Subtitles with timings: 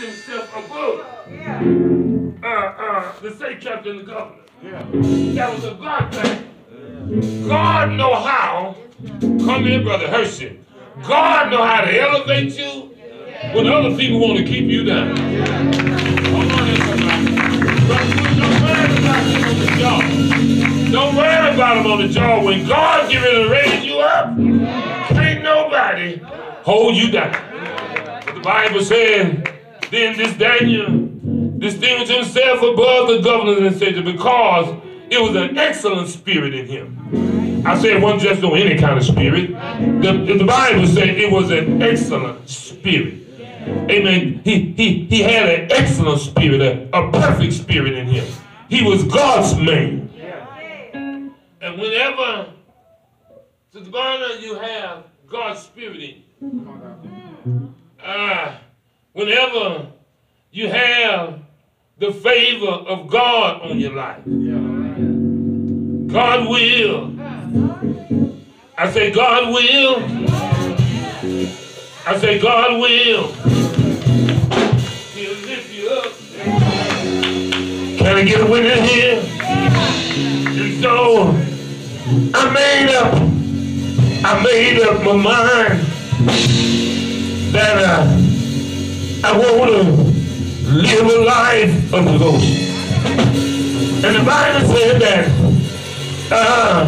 [0.00, 1.06] himself above
[2.42, 4.42] uh, uh, the state captain and the governor.
[4.62, 4.82] Yeah.
[5.34, 7.48] That was a God thing.
[7.48, 8.76] God know how.
[9.20, 10.60] Come here, brother Hershey.
[11.06, 12.94] God know how to elevate you
[13.54, 15.16] when other people want to keep you down.
[15.16, 17.36] Hold on here, somebody.
[17.40, 20.92] Don't don't worry about him on the job.
[20.92, 22.44] Don't worry about him on the job.
[22.44, 24.38] When God get ready to raise you up,
[25.16, 26.20] ain't nobody
[26.62, 27.32] hold you down.
[28.26, 29.42] But the Bible says,
[29.90, 31.08] then this Daniel
[31.58, 37.62] distinguished himself above the governors and sages because it was an excellent spirit in him.
[37.66, 39.50] I said it wasn't just no any kind of spirit.
[39.50, 43.14] The, the Bible said it was an excellent spirit.
[43.90, 44.40] Amen.
[44.44, 48.26] He, he, he had an excellent spirit, a, a perfect spirit in him.
[48.68, 50.08] He was God's man.
[51.60, 52.52] And whenever,
[53.72, 57.74] Sister Garner, you have God's spirit in you.
[58.02, 58.60] Ah,
[59.12, 59.86] whenever
[60.50, 61.40] you have
[61.98, 64.24] the favor of God on your life,
[66.12, 67.14] God will.
[68.78, 70.02] I say, God will.
[72.06, 73.32] I say, God will.
[75.12, 76.12] He'll lift you up.
[77.98, 79.22] Can I get a witness here?
[80.62, 81.28] And so
[82.34, 83.14] I made up,
[84.24, 85.80] I made up my mind
[87.52, 88.29] that uh,
[89.22, 89.82] I want to
[90.72, 92.56] live a life of devotion.
[94.02, 95.28] And the Bible said that
[96.32, 96.84] uh,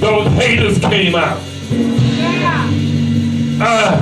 [0.00, 1.38] those haters came out.
[3.60, 4.00] Uh,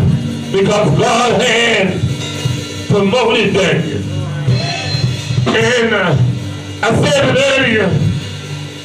[0.52, 2.00] because God had
[2.88, 4.02] promoted Daniel.
[5.48, 6.16] And uh,
[6.82, 7.88] I said it earlier,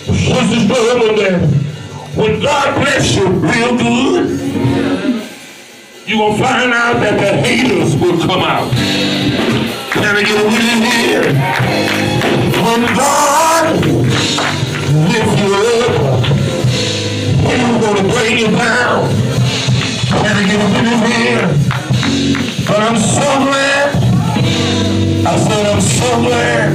[0.05, 1.61] Sister Berman, that
[2.15, 4.40] when God bless you real good,
[6.07, 8.71] going to find out that the haters will come out.
[9.91, 11.29] Can I get a witness here?
[12.61, 13.85] When God
[15.11, 15.93] lifts you up,
[17.45, 19.09] He's going to bring you down.
[20.09, 21.47] Can I get a witness here?
[22.67, 23.95] But I'm so glad.
[25.23, 26.69] I said I'm so glad.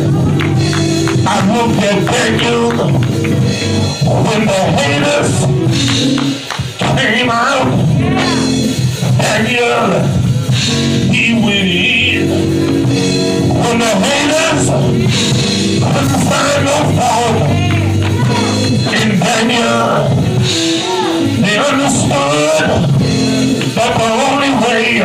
[1.26, 2.70] I looked at Daniel
[4.22, 5.34] when the haters
[6.78, 7.85] came out.
[9.18, 10.02] Daniel,
[11.12, 12.28] he went in.
[13.62, 14.68] When the haters
[15.80, 17.36] couldn't find no fault
[18.92, 20.08] in Daniel,
[21.40, 22.68] they understood
[23.76, 25.00] that the only way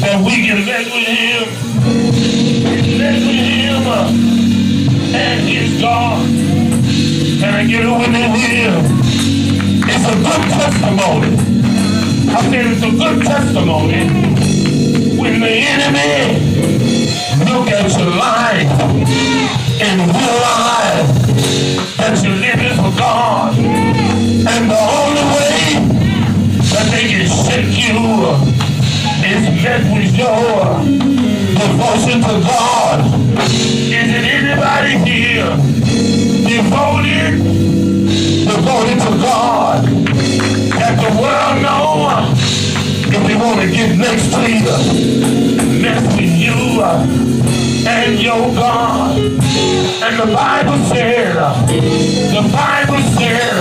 [0.00, 1.42] that we can live with him
[2.66, 3.82] is live with him
[5.14, 6.26] and his God.
[7.40, 8.80] Can I get a witness here?
[9.92, 11.49] It's a good testimony.
[12.32, 14.06] I said it's a good testimony
[15.18, 16.38] when the enemy
[17.50, 18.70] look at your life
[19.82, 21.10] and realize
[21.98, 23.58] that you're living for God.
[23.58, 25.74] And the only way
[26.70, 27.98] that they can shake you
[29.26, 31.10] is met with your
[31.58, 32.89] devotion to God.
[48.54, 49.16] God.
[49.16, 53.56] And the Bible said, the Bible said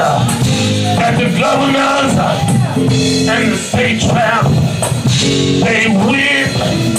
[0.97, 2.13] that the governors
[3.29, 4.51] and the state travel,
[5.63, 6.51] they went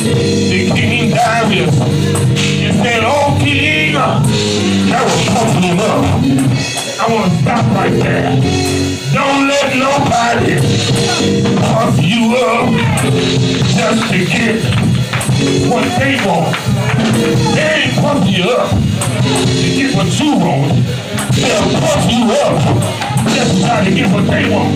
[0.02, 6.04] to King Darius and said, oh King, that was him up.
[7.00, 8.40] I want to stop right there.
[9.12, 10.60] Don't let nobody
[11.72, 12.68] puff you up
[13.74, 14.62] just to get
[15.70, 16.79] what they want.
[17.54, 20.72] They ain't puff you up to get what you want.
[21.36, 22.56] They'll puff you up
[23.34, 24.74] just to try to get what they want.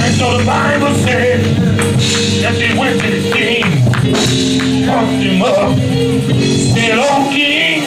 [0.00, 1.40] And so the Bible said
[2.42, 3.62] that they went to the king,
[4.86, 5.76] puffed him up,
[6.74, 7.82] said, oh king,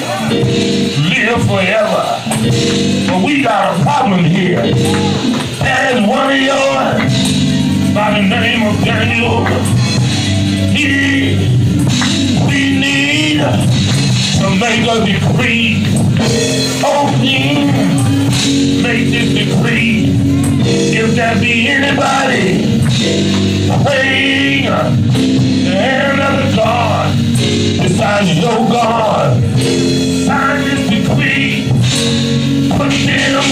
[1.09, 2.03] live forever.
[3.07, 4.61] But we got a problem here.
[4.61, 7.13] There's one of yours
[7.93, 9.45] by the name of Daniel.
[10.73, 11.62] He,
[13.43, 13.71] Hallelujah.
[14.39, 15.83] So make a decree.
[16.85, 17.65] Oh, ye,
[18.81, 20.15] make this decree.
[20.65, 22.79] If there be anybody
[23.83, 27.15] praying and another God
[27.81, 29.43] besides your God,
[30.25, 31.67] sign this decree.
[32.77, 33.43] Put them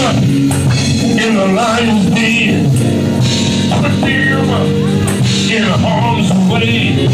[1.18, 2.70] in the lion's den.
[3.82, 4.48] Put them
[5.50, 7.08] in harm's way.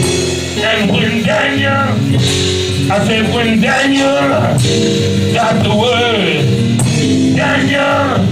[0.61, 4.19] And when Daniel I said, when Daniel
[5.35, 6.47] got the word,
[7.37, 8.25] Daniel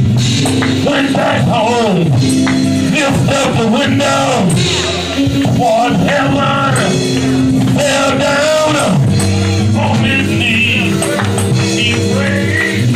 [0.91, 2.05] went back home,
[2.91, 4.49] lifted up the window
[5.56, 6.73] toward heaven,
[7.76, 8.76] fell down
[9.76, 11.05] on his knees.
[11.76, 12.88] He prayed.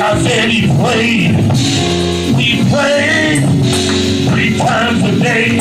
[0.00, 1.34] I said he prayed.
[2.38, 3.42] He prayed
[4.30, 5.58] three times a day.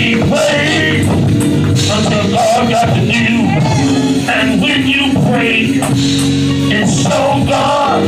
[0.00, 3.33] He prayed until God got the news.
[7.14, 8.02] know, God,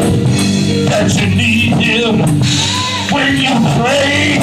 [0.91, 2.27] that you need Him
[3.15, 4.43] when you pray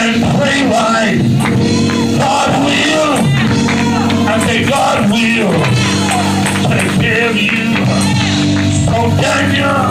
[0.00, 1.20] and pray right.
[2.16, 3.12] God will,
[4.28, 5.52] I say God will
[6.70, 7.66] take care of you.
[8.88, 9.84] So Daniel,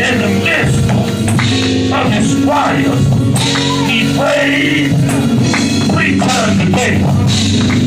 [0.00, 0.82] in the midst
[1.92, 3.02] of his trials,
[3.88, 4.96] he prayed
[5.92, 6.96] three times a day.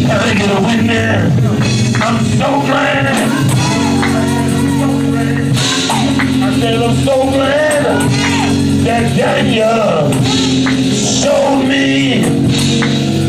[0.05, 2.01] Can I get a witness?
[2.01, 3.44] I'm so glad.
[6.65, 7.83] and I'm so glad
[8.85, 10.12] that Daniel uh,
[10.91, 12.23] showed me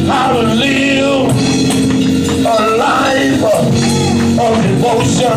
[0.07, 1.31] how to live
[2.47, 3.43] a life
[4.41, 5.37] of devotion.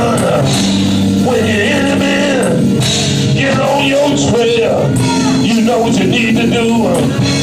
[1.26, 2.80] When your enemy
[3.34, 4.90] get on your trail,
[5.44, 7.39] you know what you need to do.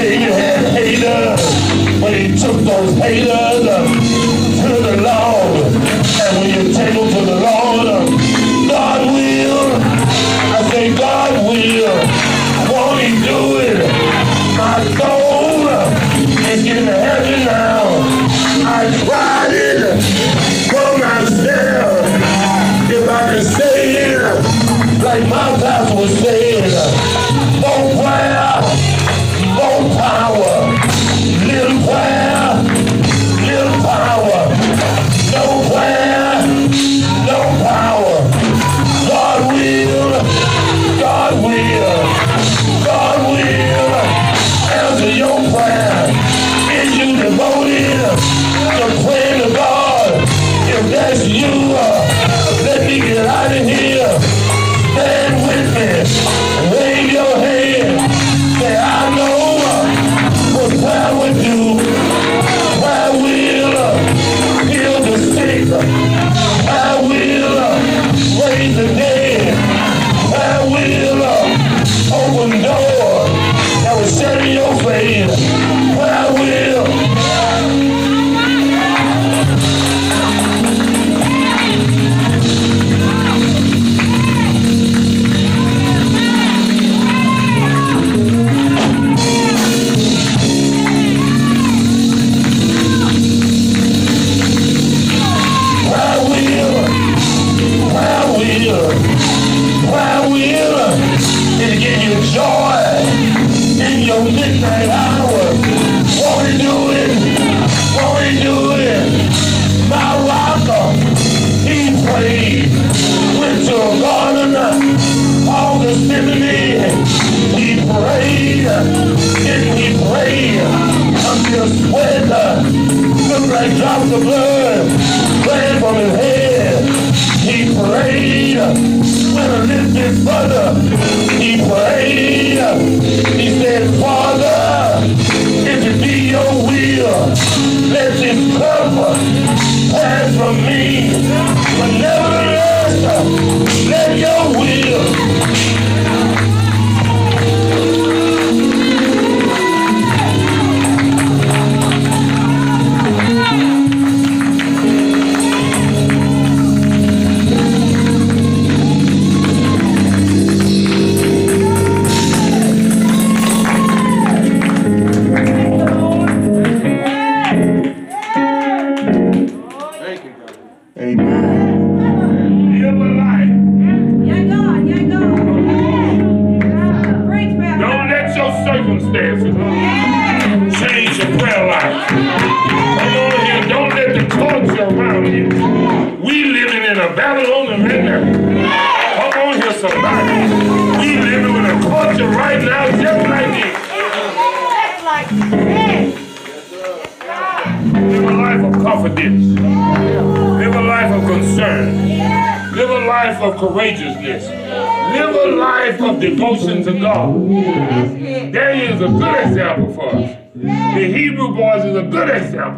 [0.00, 3.89] hater, haters, When he took those haters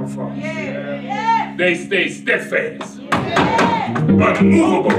[0.02, 1.58] example for us.
[1.58, 2.98] They stayed steadfast,
[4.08, 4.90] unmovable.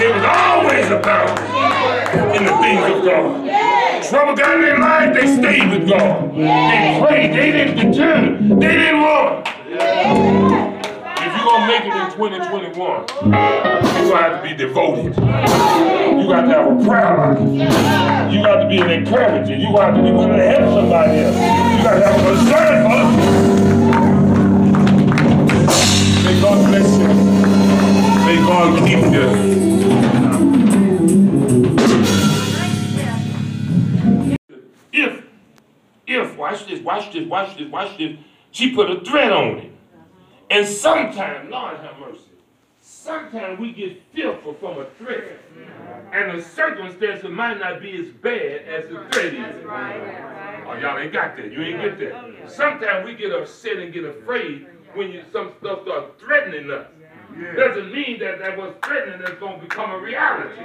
[0.00, 1.38] It was always about
[2.36, 4.04] in the things of God.
[4.08, 6.34] Trouble got in their life, they stayed with God.
[6.34, 9.42] They prayed, they didn't determine, they didn't run.
[11.22, 15.14] If you're gonna make it in 2021, you're gonna have to be devoted.
[16.20, 18.32] You got to have a prayer life.
[18.32, 19.56] You got to be an encourager.
[19.56, 21.34] You got to be willing to help somebody else.
[21.36, 23.69] You got to have a concern for
[26.80, 27.08] bless you.
[28.24, 29.50] May God keep you.
[34.92, 35.24] If,
[36.06, 38.16] if, watch this, watch this, watch this, watch this,
[38.50, 39.72] she put a thread on it.
[40.50, 42.22] And sometimes, Lord have mercy,
[42.80, 45.38] sometimes we get fearful from a threat.
[46.12, 49.64] And the circumstances might not be as bad as the threat is.
[50.66, 51.52] Oh, y'all ain't got that.
[51.52, 52.14] You ain't get that.
[52.14, 56.86] Oh, sometimes we get upset and get afraid when you, some stuff starts threatening us.
[57.56, 60.60] Doesn't mean that that was threatening is going to become a reality.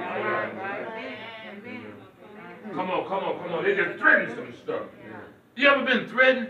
[2.73, 3.63] Come on, come on, come on.
[3.63, 4.81] They just threaten some stuff.
[5.55, 6.49] You ever been threatened?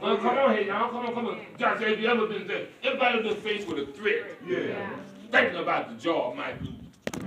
[0.00, 0.90] Uh, come on here, y'all.
[0.90, 1.40] Come on, come on.
[1.58, 2.68] Josh, have you ever been threatened?
[2.84, 4.24] Everybody been faced with a threat.
[4.46, 4.90] Yeah.
[5.30, 6.74] Thinking about the job might lose.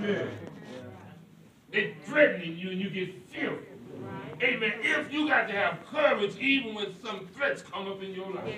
[0.01, 0.25] Yeah.
[1.71, 3.70] They threatening you and you get fearful.
[4.41, 4.73] Amen.
[4.81, 8.55] If you got to have courage even when some threats come up in your life.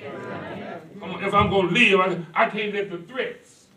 [1.00, 3.68] Come on, if I'm going to live, I, I can't let the threats,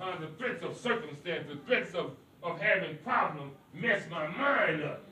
[0.00, 2.12] uh, the threats of circumstance, the threats of,
[2.42, 5.04] of having problems mess my mind up.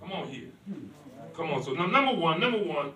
[0.00, 0.48] Come on here.
[1.36, 1.62] Come on.
[1.62, 2.92] So now, number one, number one,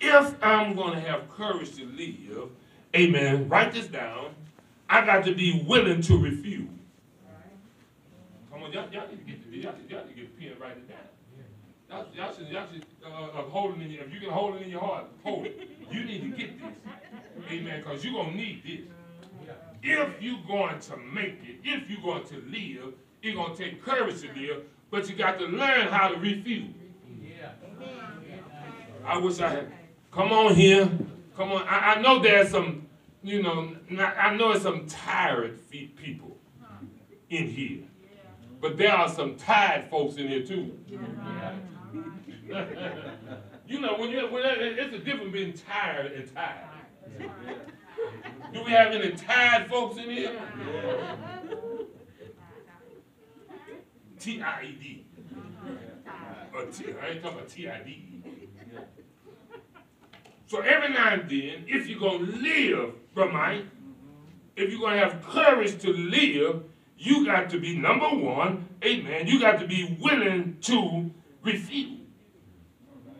[0.00, 2.50] if I'm going to have courage to live,
[2.94, 4.34] amen, write this down.
[4.88, 6.68] I got to be willing to refuse.
[8.50, 10.52] Come on, y'all, y'all need to get the, y'all, y'all need to get a pen
[10.52, 10.97] and write it down.
[11.90, 14.62] Y'all, should, y'all should uh, uh, hold it in your, if you can hold it
[14.62, 15.70] in your heart, hold it.
[15.90, 16.72] You need to get this.
[17.50, 18.80] Amen, because you're going to need this.
[19.82, 23.82] If you're going to make it, if you're going to live, it's going to take
[23.82, 26.74] courage to live, but you got to learn how to refuse.
[29.06, 29.72] I wish I had.
[30.12, 30.90] Come on here.
[31.36, 31.62] Come on.
[31.66, 32.86] I, I know there's some,
[33.22, 36.36] you know, not, I know there's some tired people
[37.30, 37.84] in here.
[38.60, 40.76] But there are some tired folks in here too.
[43.66, 46.64] You know, when you when it's a difference being tired and tired.
[48.52, 50.40] Do we have any tired folks in here?
[54.18, 55.04] T I E D.
[56.54, 58.22] Or T, I ain't talking about T I D E.
[60.46, 63.66] So every now and then, if you're gonna live, Brahmite,
[64.56, 66.64] if you're gonna have courage to live,
[66.96, 69.26] you got to be number one, amen.
[69.26, 71.10] You got to be willing to
[71.42, 71.97] refuse.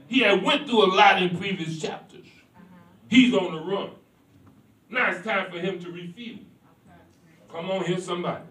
[0.08, 2.26] He had went through a lot in previous chapters.
[2.56, 2.62] Uh-huh.
[3.08, 3.90] He's on the run.
[4.90, 6.40] Now it's time for him to refuse.
[7.50, 8.44] Come on here, somebody.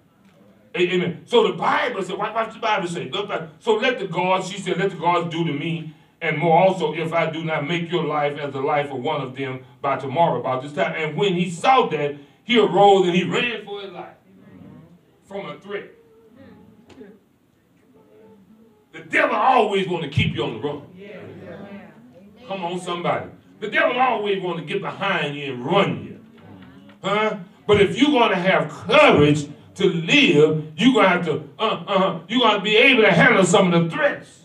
[0.75, 1.23] Amen.
[1.25, 3.11] So the Bible said, watch, watch the Bible say.
[3.59, 6.93] So let the gods, she said, let the gods do to me, and more also
[6.93, 9.97] if I do not make your life as the life of one of them by
[9.97, 10.93] tomorrow, about this time.
[10.95, 14.77] And when he saw that, he arose and he ran for his life mm-hmm.
[15.25, 15.89] from a threat.
[16.95, 17.05] Hmm.
[18.93, 20.81] The devil always want to keep you on the run.
[22.47, 23.29] Come on, somebody.
[23.59, 26.25] The devil always want to get behind you and run you.
[27.03, 27.37] Huh?
[27.65, 31.83] But if you're going to have courage to live, you're going to have to, uh,
[31.87, 34.43] uh, you're going to be able to handle some of the threats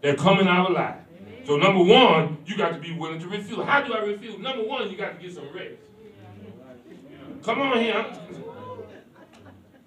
[0.00, 0.96] that come in our life.
[1.44, 3.64] So number one, you got to be willing to refuse.
[3.64, 4.38] How do I refuse?
[4.38, 5.74] Number one, you got to get some rest.
[7.42, 8.06] Come on here.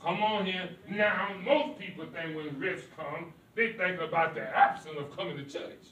[0.01, 0.69] Come on here.
[0.89, 5.43] Now, most people think when rest comes, they think about the absence of coming to
[5.43, 5.87] church.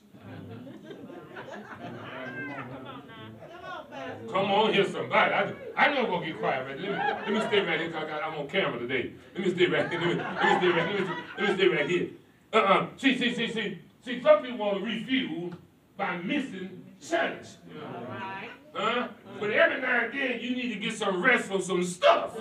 [4.32, 5.34] Come on here, somebody.
[5.34, 7.90] I, I know I'm gonna get quiet right Let me, let me stay right here
[7.90, 9.14] because I'm on camera today.
[9.34, 10.00] Let me stay right here.
[10.00, 11.00] Let me, let me stay right here.
[11.00, 12.08] Let me, let me stay right here.
[12.54, 12.88] Uh-uh.
[12.98, 13.80] See, see, see, see.
[14.04, 15.54] See, some people want to refuse
[15.98, 17.46] by missing church.
[17.82, 18.50] All right.
[18.74, 19.08] Huh?
[19.40, 22.38] But every now and then you need to get some rest from some stuff.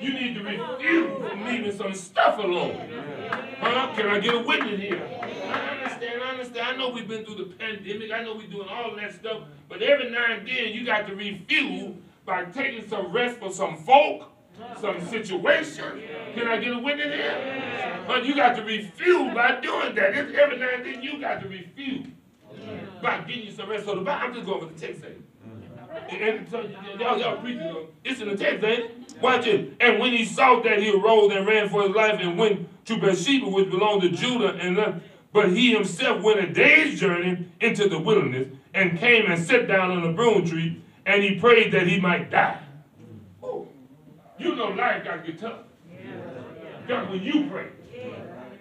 [0.00, 2.80] You need to refuse from leaving some stuff alone.
[3.60, 3.92] Huh?
[3.94, 5.06] Can I get a witness here?
[6.50, 8.10] I understand, I know we've been through the pandemic.
[8.10, 9.42] I know we're doing all that stuff.
[9.68, 13.76] But every now and then you got to refuel by taking some rest for some
[13.84, 14.30] folk,
[14.80, 16.02] some situation.
[16.34, 18.04] Can I get a witness here?
[18.06, 20.14] But you got to refuel by doing that.
[20.14, 22.06] It's every now and then you got to refuel
[23.02, 23.84] by getting you some rest.
[23.84, 25.22] So the Bible, I'm just going with the text thing.
[26.10, 29.22] And so y'all, y'all preaching, it's in the text, ain't it?
[29.22, 29.74] Watch it.
[29.80, 32.98] And when he saw that, he arose and ran for his life and went to
[32.98, 34.54] Beersheba, which belonged to Judah.
[34.54, 34.92] And uh,
[35.32, 39.90] but he himself went a day's journey into the wilderness and came and sat down
[39.90, 42.60] on a broom tree, and he prayed that he might die.
[43.42, 43.68] Oh,
[44.38, 45.60] you know life got to get tough.
[46.88, 47.68] That's when you pray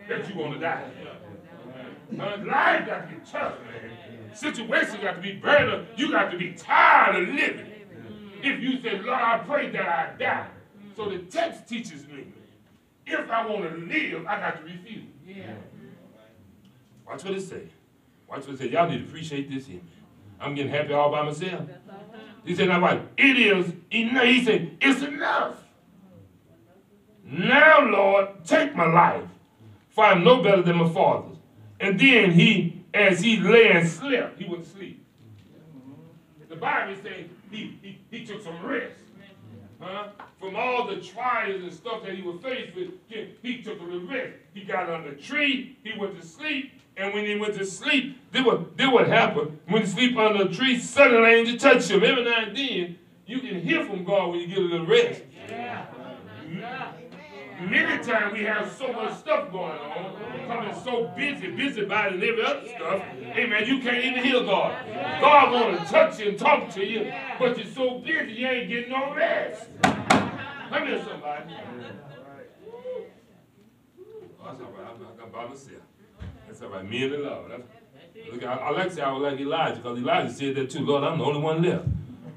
[0.07, 0.83] that you want to die.
[2.11, 4.35] Uh, life got to get tough, man.
[4.35, 5.85] Situations got to be better.
[5.95, 7.65] You got to be tired of living.
[8.41, 10.47] If you say, Lord, I pray that I die.
[10.95, 12.27] So the text teaches me,
[13.05, 15.05] if I want to live, I got to refuse.
[17.09, 17.63] Watch what it say.
[18.29, 18.69] Watch what it say.
[18.69, 19.81] Y'all need to appreciate this here.
[20.39, 21.67] I'm getting happy all by myself.
[22.45, 23.01] He said, now what?
[23.17, 24.23] It is enough.
[24.23, 25.55] He said, it's enough.
[27.25, 29.27] Now, Lord, take my life,
[29.89, 31.37] for I'm no better than my father's.
[31.79, 35.05] And then he, as he lay and slept, he went to sleep.
[36.47, 38.95] The Bible says he, he, he took some rest.
[39.79, 40.09] Huh?
[40.39, 42.89] From all the trials and stuff that he was faced with,
[43.41, 44.33] he, took a rest.
[44.53, 48.19] He got on the tree, he went to sleep, and when he went to sleep,
[48.31, 49.57] then what, then what happened?
[49.69, 52.03] When he sleep under the tree, suddenly angel touched him.
[52.03, 55.21] Every now and then, you can hear from God when you get a little rest.
[55.47, 55.85] Yeah.
[57.61, 62.23] Many times we have so much stuff going on, becoming so busy, busy about and
[62.23, 63.01] every other stuff.
[63.01, 64.85] Hey man, you can't even hear God.
[65.21, 68.69] God want to touch you and talk to you, but you're so busy you ain't
[68.69, 69.67] getting no rest.
[69.81, 71.53] Come here, somebody.
[74.41, 74.87] Oh, that's all right.
[74.87, 75.81] I'm, I'm by myself.
[76.49, 76.89] That's all right.
[76.89, 77.51] Me and the Lord.
[77.51, 80.71] That's, look, I, I like to say I was like Elijah because Elijah said that
[80.71, 80.79] too.
[80.79, 81.87] Lord, I'm the only one left.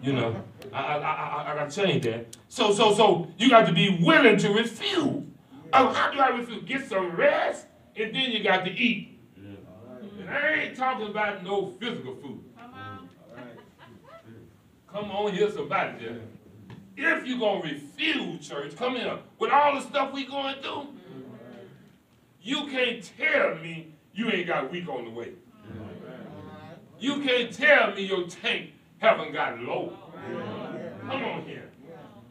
[0.03, 2.37] You know, I, I, I, I got to change that.
[2.49, 5.25] So, so, so you got to be willing to refuse.
[5.73, 6.61] Oh, how do I refuel?
[6.61, 9.19] Get some rest, and then you got to eat.
[9.35, 12.45] And I ain't talking about no physical food.
[12.59, 13.09] Come on
[14.93, 16.21] Come on here, somebody there.
[16.97, 19.19] If you're going to refuse, church, come here.
[19.39, 21.31] With all the stuff we going through, mm-hmm.
[22.43, 25.33] you can't tell me you ain't got weak on the way.
[26.99, 29.93] You can't tell me your tank haven't got low.
[31.09, 31.71] Come on here.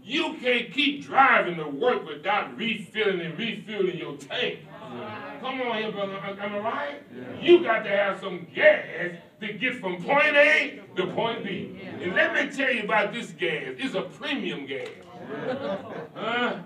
[0.04, 4.60] You can't keep driving to work without refilling and refueling your tank.
[5.41, 6.15] Come on here, brother.
[6.15, 7.04] Am I right?
[7.41, 11.80] You got to have some gas to get from point A to point B.
[12.02, 13.76] And let me tell you about this gas.
[13.78, 14.88] It's a premium gas.
[16.15, 16.60] Huh?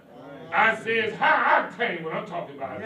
[0.55, 2.85] I says how I octane when I'm talking about it.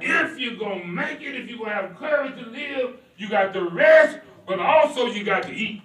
[0.00, 3.28] If you're going to make it, if you're going to have courage to live, you
[3.28, 5.82] got to rest, but also you got to eat.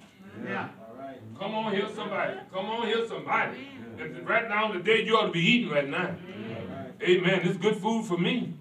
[1.38, 2.40] Come on here, somebody.
[2.52, 3.58] Come on here, somebody.
[4.00, 6.16] And right now, the day you ought to be eating right now.
[7.02, 7.42] Amen.
[7.44, 8.54] This is good food for me.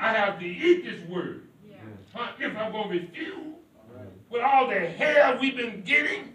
[0.00, 1.46] I have to eat this word.
[2.14, 2.32] Huh?
[2.38, 3.60] If I'm going to refuel
[4.30, 6.32] with all the hell we've been getting,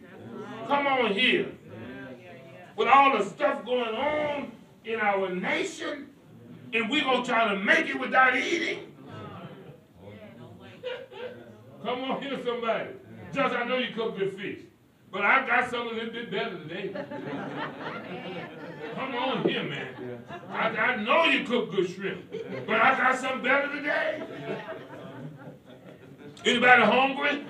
[0.67, 1.51] come on here.
[2.75, 4.51] With all the stuff going on
[4.87, 6.07] in our nation,
[6.73, 8.93] and we're going to try to make it without eating.
[11.83, 12.89] Come on here, somebody.
[13.33, 14.59] Just I know you cook good fish.
[15.11, 16.93] But I got something a little bit better today.
[18.95, 20.23] Come on here, man.
[20.49, 22.29] I, I know you cook good shrimp,
[22.65, 24.23] but I got something better today.
[26.45, 27.45] Anybody hungry?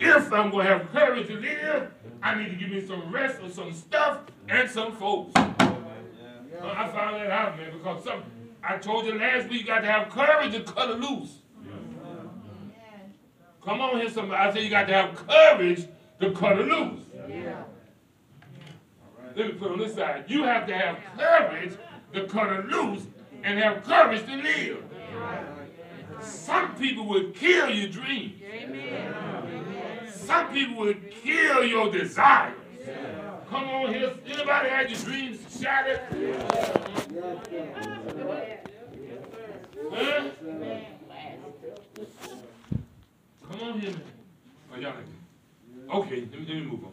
[0.00, 3.40] If I'm going to have courage to live, I need to give me some rest
[3.42, 5.32] or some stuff and some folks.
[5.36, 8.22] I found that out, man, because some,
[8.62, 11.38] I told you last week you got to have courage to cut it loose.
[13.64, 14.40] Come on here, somebody.
[14.40, 15.86] I said you got to have courage
[16.20, 17.00] to cut it loose.
[19.36, 20.24] Let me put it on this side.
[20.28, 21.76] You have to have courage
[22.12, 23.02] to cut it loose
[23.42, 24.84] and have courage to live.
[26.20, 28.42] Some people would kill your dreams.
[30.30, 32.54] Some people would kill your desires.
[33.48, 34.14] Come on here.
[34.24, 36.02] Anybody had your dreams shattered?
[43.42, 44.02] Come on here, man.
[44.72, 46.92] Oh, y'all like Okay, let me, let me move on.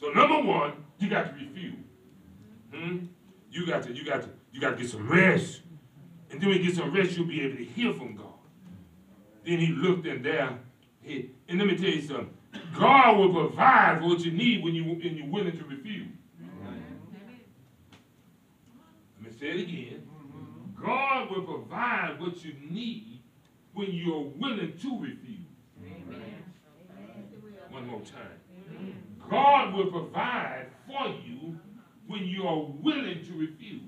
[0.00, 1.74] So number one, you got to refuel.
[2.72, 2.98] Hmm?
[3.50, 5.62] You got to, you got to, you got to get some rest.
[6.30, 8.26] And then when you get some rest, you'll be able to hear from God.
[9.44, 10.56] Then he looked and there,
[11.02, 12.37] Hey, and let me tell you something.
[12.78, 16.06] God will provide what you need when you when you're willing to refuse.
[19.22, 20.08] Let me say it again.
[20.80, 23.20] God will provide what you need
[23.72, 25.38] when you're willing to refuse.
[27.70, 28.94] One more time.
[29.28, 31.58] God will provide for you
[32.06, 33.82] when you are willing to refuse.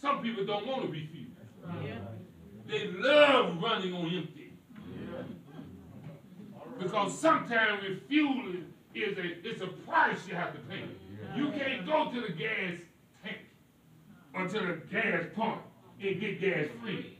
[0.00, 1.28] Some people don't want to refuse.
[2.66, 4.41] They love running on empty.
[6.78, 10.84] Because sometimes refueling is a it's a price you have to pay.
[11.36, 12.78] You can't go to the gas
[13.22, 13.38] tank
[14.34, 15.62] or to the gas pump
[16.00, 17.18] and get gas free.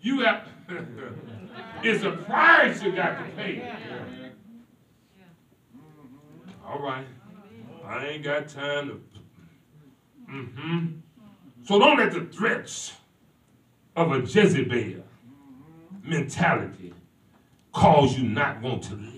[0.00, 0.48] You have
[1.82, 3.72] it's a price you got to pay.
[6.66, 7.06] All right.
[7.84, 9.00] I ain't got time to.
[10.30, 10.86] Mm-hmm.
[11.64, 12.94] So don't let the threats
[13.94, 15.04] of a Jezebel
[16.02, 16.92] mentality
[17.76, 19.12] cause you not want to live.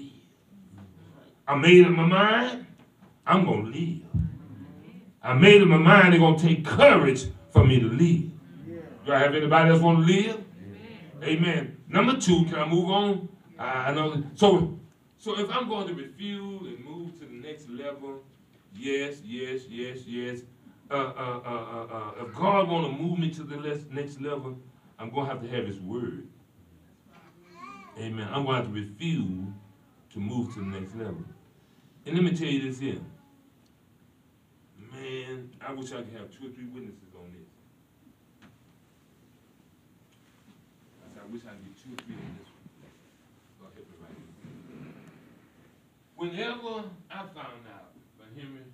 [1.47, 2.67] I made up my mind,
[3.25, 4.03] I'm going to live.
[5.23, 8.31] I made up my mind it's going to take courage for me to live.
[9.07, 10.45] Do I have anybody else want to live?
[11.23, 11.77] Amen.
[11.89, 13.29] Number two, can I move on?
[13.59, 14.25] I know.
[14.35, 14.79] So,
[15.19, 18.25] so if I'm going to refuel and move to the next level,
[18.75, 20.41] yes, yes, yes, yes.
[20.91, 23.57] Uh, uh, uh, uh, uh, if God want to move me to the
[23.91, 24.59] next level,
[24.99, 26.27] I'm going to have to have His word.
[27.99, 28.29] Amen.
[28.31, 29.49] I'm going to have to refuse
[30.13, 31.25] to move to the next level.
[32.07, 33.01] And let me tell you this here.
[34.93, 37.49] Man, I wish I could have two or three witnesses on this.
[41.21, 42.63] I wish I could get two or three on this one.
[43.67, 44.17] help me right
[46.17, 48.65] Whenever I found out, but Henry,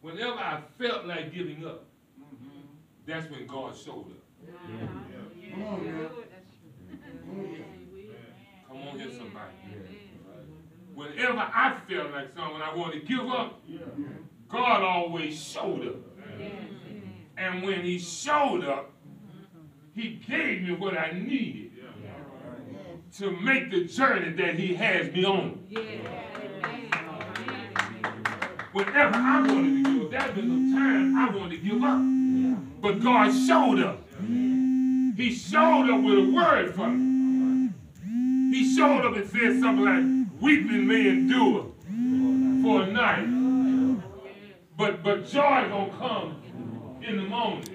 [0.00, 1.84] whenever I felt like giving up,
[2.18, 2.60] mm-hmm.
[3.04, 4.22] that's when God showed up.
[4.46, 4.54] Yeah.
[5.42, 5.76] Yeah.
[5.76, 6.08] Yeah.
[7.26, 7.75] Come
[8.96, 9.52] on here, somebody.
[10.94, 13.62] Whenever I felt like something, I wanted to give up,
[14.48, 15.96] God always showed up.
[17.36, 18.92] And when he showed up,
[19.94, 21.72] he gave me what I needed
[23.18, 25.66] to make the journey that he has me on.
[28.72, 32.82] Whenever I wanted to give up, there been a time I wanted to give up.
[32.82, 34.02] But God showed up.
[34.20, 37.05] He showed up with a word for me.
[38.56, 41.66] He showed up and said something like, weeping may endure
[42.62, 44.00] for a night.
[44.78, 47.68] But but joy gonna come in the morning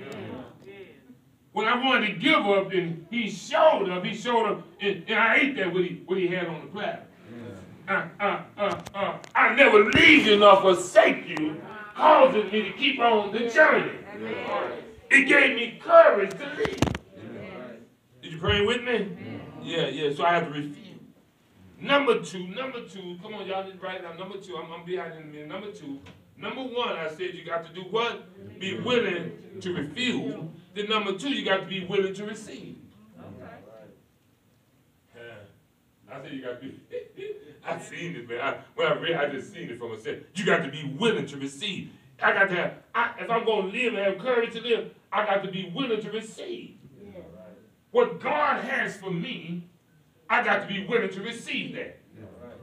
[1.52, 4.04] when I wanted to give up, and he showed up.
[4.04, 6.68] He showed up, and, and I ate that what he, what he had on the
[6.68, 7.04] platter.
[7.88, 11.62] Uh, uh, uh, uh, I never leave you nor forsake you,
[11.96, 13.92] causing me to keep on the journey.
[15.12, 16.80] It gave me courage to leave.
[18.24, 19.31] Did you pray with me?
[19.64, 20.14] Yeah, yeah.
[20.14, 20.88] So I have to refuse.
[21.80, 23.18] Number two, number two.
[23.24, 24.18] Come on, y'all just write it down.
[24.18, 24.56] Number two.
[24.56, 25.48] I'm, behind in a minute.
[25.48, 26.00] Number two.
[26.38, 28.60] Number one, I said you got to do what?
[28.60, 30.36] Be willing to refuse.
[30.76, 32.78] Then number two, you got to be willing to receive.
[33.20, 33.52] Okay.
[36.12, 36.80] I said you got to be.
[37.66, 38.42] I seen it, man.
[38.42, 40.24] I, when I read, I just seen it from set.
[40.36, 41.92] You got to be willing to receive.
[42.22, 42.74] I got to have.
[42.94, 45.72] I, if I'm going to live and have courage to live, I got to be
[45.76, 46.78] willing to receive.
[47.92, 49.68] What God has for me,
[50.30, 52.00] I got to be willing to receive that.
[52.18, 52.56] Yeah, right.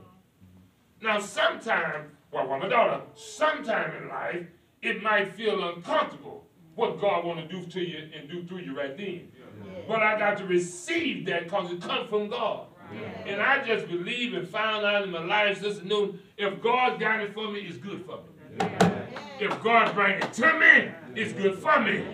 [1.03, 4.47] Now, sometime, well, well, my daughter, sometime in life,
[4.81, 8.77] it might feel uncomfortable what God want to do to you and do through you
[8.77, 9.29] right then.
[9.37, 9.83] Yeah.
[9.87, 12.69] But I got to receive that because it comes from God.
[12.93, 13.33] Yeah.
[13.33, 17.21] And I just believe and found out in my life, Sister Newton, if God got
[17.21, 18.23] it for me, it's good for me.
[19.41, 22.05] If God bring it to me, it's good for me.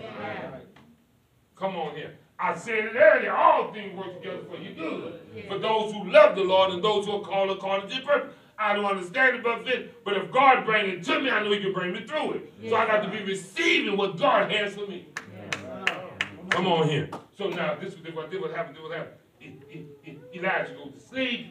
[1.55, 2.15] Come on here.
[2.37, 5.21] I said it earlier, all things work together for you good.
[5.47, 8.33] For those who love the Lord and those who are called according to his purpose.
[8.57, 10.05] I don't understand about it, but fit.
[10.05, 12.53] But if God bring it to me, I know He can bring me through it.
[12.69, 15.07] So I got to be receiving what God has for me.
[16.49, 17.09] Come on here.
[17.37, 18.77] So now this is what this what happened.
[18.81, 19.17] What happened.
[20.33, 21.47] Elijah goes to sleep.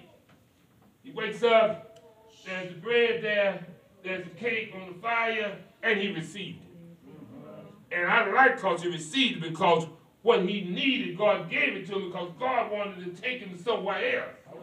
[1.02, 2.00] He wakes up.
[2.46, 3.66] There's the bread there.
[4.02, 7.96] There's the cake on the fire, and he received it.
[7.96, 9.86] And I like because he received it because
[10.24, 14.22] what he needed, God gave it to him because God wanted to take him somewhere
[14.22, 14.54] else.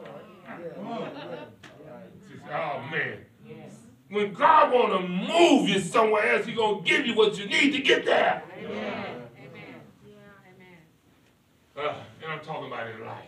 [2.51, 3.19] Oh man.
[3.47, 3.73] Yes.
[4.09, 7.71] When God want to move you somewhere else, He gonna give you what you need
[7.73, 8.43] to get there.
[8.57, 8.73] Amen.
[8.73, 9.21] Amen.
[10.05, 10.15] Yeah,
[11.77, 11.89] amen.
[11.91, 13.25] Uh, and I'm talking about in life.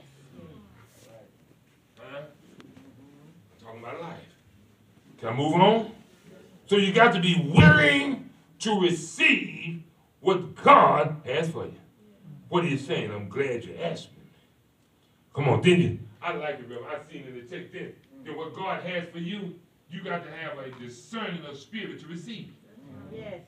[1.99, 2.21] Huh?
[2.21, 4.19] I'm talking about life.
[5.19, 5.91] Can I move on?
[6.65, 9.83] So you got to be willing to receive
[10.19, 11.75] what God has for you.
[12.53, 13.09] What are you saying?
[13.09, 14.25] I'm glad you asked me.
[15.33, 15.99] Come on, then you.
[16.21, 16.85] I like it, brother.
[16.85, 17.93] I seen it in the text then.
[18.25, 19.55] That what God has for you,
[19.89, 22.53] you got to have a discerning of spirit to receive.
[23.11, 23.41] Yes.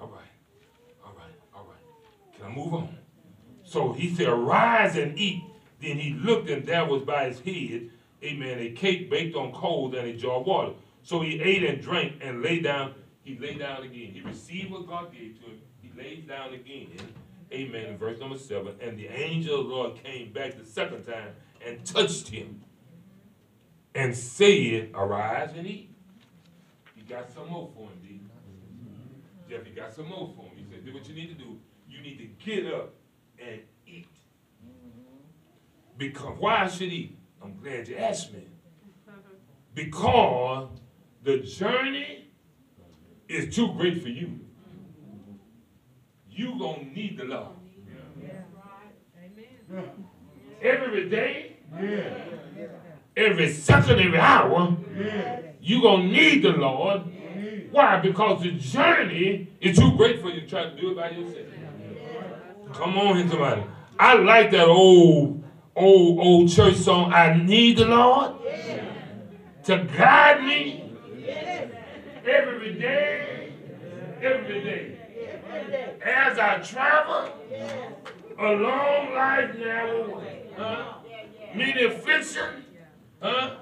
[0.00, 0.24] All right.
[1.04, 1.36] All right.
[1.54, 2.36] All right.
[2.36, 2.98] Can I move on?
[3.62, 5.44] So he said, Arise and eat.
[5.80, 7.90] Then he looked, and there was by his head,
[8.24, 10.72] amen, a cake baked on coals and a jar of water.
[11.04, 12.94] So he ate and drank and lay down.
[13.26, 14.12] He lay down again.
[14.12, 15.60] He received what God gave to him.
[15.82, 16.86] He laid down again.
[17.52, 17.86] Amen.
[17.86, 18.76] In verse number seven.
[18.80, 21.30] And the angel of the Lord came back the second time
[21.64, 22.62] and touched him
[23.96, 25.90] and said, Arise and eat.
[26.94, 28.20] He got some more for him, D.
[29.50, 30.58] Jeff, he got some more for him.
[30.58, 31.58] He said, Do what you need to do.
[31.88, 32.94] You need to get up
[33.40, 34.06] and eat.
[35.98, 37.16] Because why should he?
[37.42, 38.46] I'm glad you asked me.
[39.74, 40.68] Because
[41.22, 42.25] the journey
[43.28, 44.40] is too great for you.
[46.30, 47.48] You gonna need the Lord.
[50.62, 51.56] Every day,
[53.16, 54.76] every second, every hour,
[55.60, 57.02] you gonna need the Lord.
[57.70, 58.00] Why?
[58.00, 61.46] Because the journey is too great for you to try to do it by yourself.
[62.72, 63.62] Come on here, somebody.
[63.98, 65.42] I like that old,
[65.74, 67.12] old, old church song.
[67.12, 68.32] I need the Lord
[69.64, 70.85] to guide me
[72.26, 73.52] every day,
[74.20, 74.98] every day.
[76.04, 77.32] As I travel
[78.38, 80.42] a long life narrow way.
[80.56, 80.94] Huh?
[81.54, 82.64] Meaning affliction,
[83.20, 83.56] huh?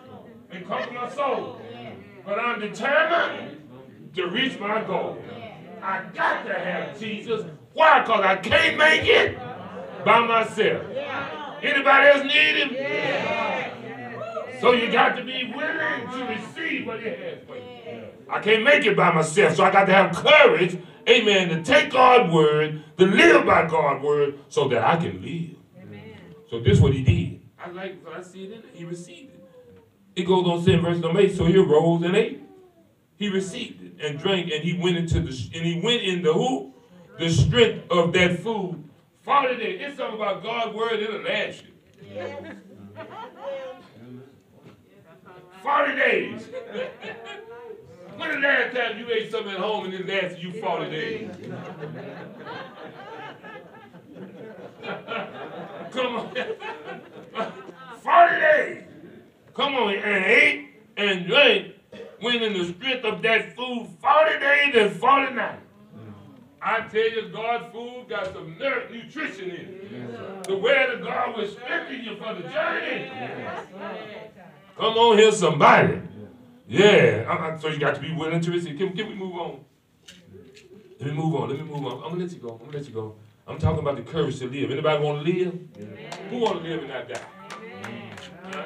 [0.51, 1.61] And conquer my soul.
[2.25, 3.61] But I'm determined
[4.15, 5.23] to reach my goal.
[5.83, 7.45] I got to have Jesus.
[7.75, 8.01] Why?
[8.01, 9.37] Because I can't make it
[10.05, 10.83] by myself.
[11.63, 12.71] Anybody else need him?
[14.61, 17.74] So you got to be willing to receive what he has for you.
[18.29, 21.93] I can't make it by myself, so I got to have courage, amen, to take
[21.93, 25.57] God's word, to live by God's word, so that I can live.
[26.51, 27.41] So this is what he did.
[27.59, 28.71] I like what I see it in it.
[28.73, 29.45] He received it.
[30.15, 32.43] It goes on to say in verse number 8, so he arose and ate.
[33.17, 36.75] He received it and drank, and he went into the and he went into who?
[37.19, 38.85] The strength of that food.
[39.23, 39.81] 40 days.
[39.83, 41.73] It's something about God's word, it'll last you.
[45.63, 46.49] 40 days.
[48.17, 51.31] When the last time you ate something at home and then lasted you 40 days?
[55.93, 56.35] Come on.
[58.03, 58.85] 40 days.
[59.55, 61.75] Come on, and ate and drank,
[62.21, 65.61] when in the strength of that food 40 days and 40 nights.
[66.61, 70.45] I tell you, God's food got some nerve nutrition in it.
[70.45, 73.11] The word of God will strengthen you for the journey.
[74.77, 76.01] Come on here, somebody.
[76.67, 77.27] Yeah.
[77.29, 78.79] Uh-uh, So you got to be willing to receive.
[78.79, 79.65] Can, can we move on?
[81.01, 81.49] Let me move on.
[81.51, 82.03] Let me move on.
[82.05, 82.51] I'm gonna let you go.
[82.53, 83.17] I'm gonna let you go.
[83.47, 84.71] I'm talking about the courage to live.
[84.71, 85.59] Anybody want to live?
[86.31, 87.21] Who want to live and not die?
[88.51, 88.65] Huh?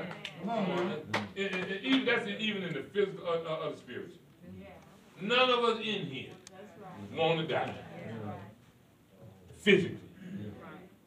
[1.36, 4.18] And- and- and even that's even in the physical uh, uh, uh, the spiritual.
[5.20, 6.30] None of us in here
[7.16, 7.74] want to die
[9.56, 9.98] physically.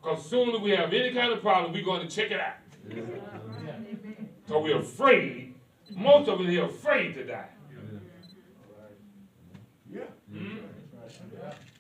[0.01, 2.55] Because soon as we have any kind of problem, we're going to check it out.
[4.47, 5.50] So we're afraid.
[5.95, 7.49] Most of us here are afraid to die.
[10.31, 10.59] Mhm.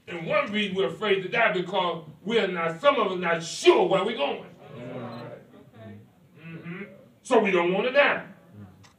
[0.07, 3.87] And one reason we're afraid to die because we're not, some of us not sure
[3.87, 4.45] where we're going.
[6.37, 6.87] Mhm.
[7.23, 8.23] So we don't want to die.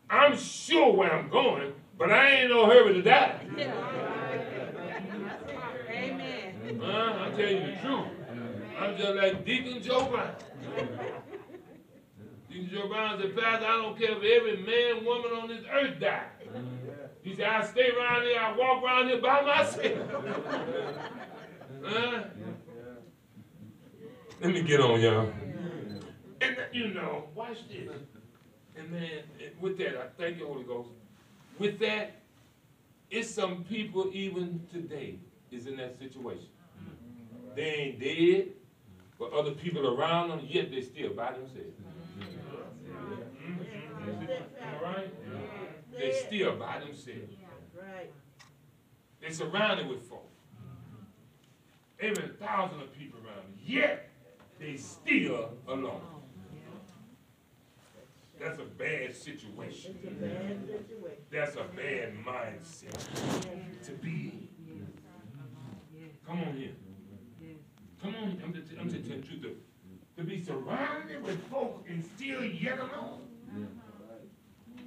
[0.08, 3.40] I'm sure where I'm going, but I ain't no hurry to die.
[5.90, 6.80] Amen.
[6.82, 8.06] Uh, I'm telling you the truth.
[8.80, 10.34] I'm just like Deacon Joe Brown.
[12.52, 15.98] Deacon Joe Brown said, Pastor, I don't care if every man, woman on this earth
[15.98, 16.26] die.
[17.22, 19.98] He said, I stay around here, I walk around here by myself.
[21.84, 22.22] Huh?
[24.40, 25.32] Let me get on, y'all.
[26.40, 27.90] And you know, watch this.
[28.76, 29.24] And man,
[29.60, 30.90] with that, I thank you, Holy Ghost.
[31.58, 32.22] With that,
[33.10, 35.18] it's some people even today
[35.50, 36.46] is in that situation.
[37.56, 38.52] They ain't dead,
[39.18, 41.81] but other people around them, yet they still by themselves.
[44.82, 45.12] Right?
[45.96, 47.36] They still by themselves.
[47.76, 48.10] Right.
[49.20, 50.28] They surrounded with folk.
[50.56, 52.06] Mm-hmm.
[52.06, 54.10] Every thousand of people around them, yet
[54.58, 56.00] they still alone.
[56.04, 56.22] Oh,
[58.40, 59.96] That's a bad situation.
[60.04, 61.22] A bad situation.
[61.30, 64.86] That's a bad mindset to be in.
[66.26, 66.72] Come on here.
[68.02, 69.56] Come on, I'm just, I'm just telling you.
[70.16, 73.22] To be surrounded with folk and still yet alone.
[73.48, 73.81] Uh-huh.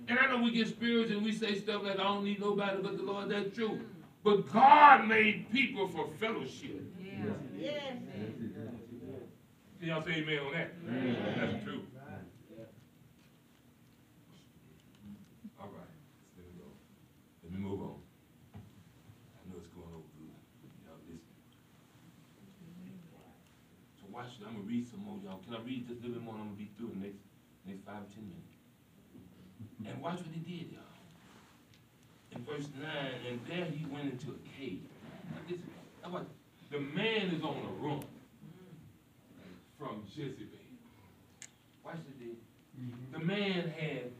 [0.08, 2.82] And I know we get spiritual and we say stuff like, I don't need nobody
[2.82, 3.30] but the Lord.
[3.30, 3.80] That's true.
[4.24, 6.82] But God made people for fellowship.
[7.00, 7.26] Yeah.
[7.58, 7.98] Yes.
[9.80, 10.74] Can y'all say amen on that?
[11.38, 11.82] That's true.
[15.60, 15.94] All right,
[16.38, 16.70] let me go.
[17.44, 18.02] Let me move on.
[18.56, 18.58] I
[19.46, 20.34] know it's going over good.
[20.86, 21.36] Y'all listen.
[24.00, 25.41] So watch, I'm gonna read some more, y'all.
[25.46, 26.36] Can I read just a little bit more?
[26.36, 27.22] I'm gonna be through the next,
[27.68, 28.14] next five, ten minutes.
[29.88, 30.82] And watch what he did, y'all.
[32.36, 34.82] In verse nine, and there he went into a cave.
[35.50, 35.69] Listen,
[36.04, 36.21] now.
[36.71, 38.04] The man is on a run
[39.78, 40.48] from Jezebel.
[41.86, 42.38] Watch this.
[42.78, 43.19] Mm-hmm.
[43.19, 44.12] The man had,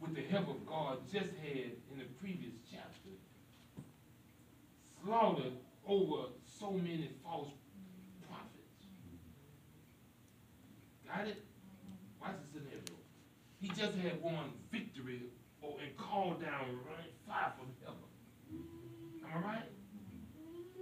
[0.00, 3.10] with the help of God, just had in the previous chapter,
[5.02, 5.54] slaughtered
[5.86, 7.48] over so many false
[8.28, 8.84] prophets.
[11.06, 11.47] Got it?
[13.62, 13.90] Watch the scenario.
[13.90, 15.22] He just had won victory
[15.62, 18.00] or, and called down rain, fire from heaven.
[19.24, 19.64] Am I right?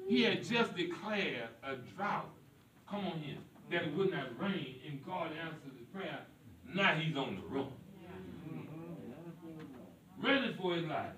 [0.09, 2.31] He had just declared a drought.
[2.89, 3.39] Come on here.
[3.71, 6.21] That it would not rain, and God answered the prayer.
[6.73, 7.69] Now he's on the run.
[10.23, 11.11] Ready for his life.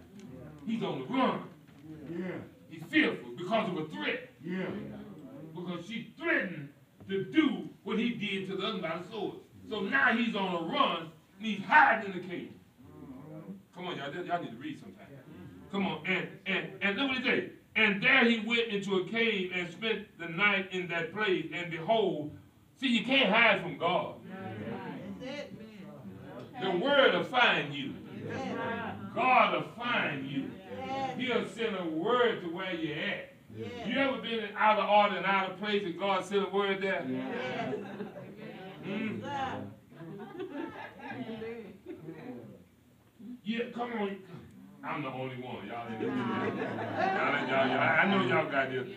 [0.66, 1.42] He's on the run.
[2.10, 2.26] Yeah,
[2.70, 4.30] He's fearful because of a threat.
[4.44, 4.66] yeah,
[5.54, 6.70] Because she threatened
[7.08, 9.36] to do what he did to the the sword.
[9.68, 12.52] So now he's on a run and he's hiding in the cave.
[13.74, 15.06] Come on, y'all, y'all need to read sometime.
[15.70, 17.50] Come on, and and and look what he said.
[17.76, 21.46] And there he went into a cave and spent the night in that place.
[21.52, 22.36] And behold,
[22.80, 24.14] see, you can't hide from God.
[26.60, 27.94] The word will find you.
[29.14, 30.50] God will find you.
[31.16, 33.34] He'll send a word to where you're at.
[33.86, 36.50] You ever been in out of order and out of place and God sent a
[36.50, 37.04] word there?
[38.84, 39.70] Mm.
[43.44, 44.16] Yeah, come on.
[44.84, 45.66] I'm the only one.
[45.66, 46.12] Y'all ain't y'all,
[47.48, 48.88] y'all, y'all, I know y'all got this.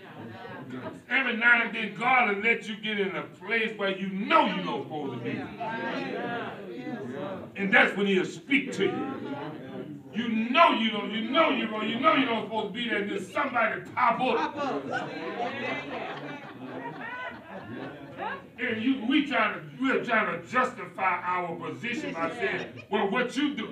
[1.09, 4.45] Every now and then, God will let you get in a place where you know
[4.45, 5.41] you're not supposed to be.
[7.55, 9.13] And that's when He'll speak to you.
[10.13, 12.89] You know you don't, you know you don't, you know you don't supposed to be
[12.89, 14.53] there, and then somebody pop up.
[14.53, 15.09] Pop up.
[18.59, 23.35] And you, we try to, we're trying to justify our position by saying, well, what
[23.35, 23.67] you do?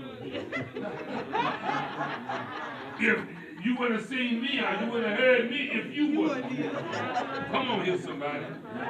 [2.99, 3.19] If
[3.63, 6.43] you would have seen me or you would have heard me if you would.
[7.51, 8.45] Come on here, somebody.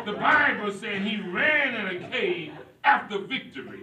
[0.05, 3.81] The Bible said he ran in a cave after victory.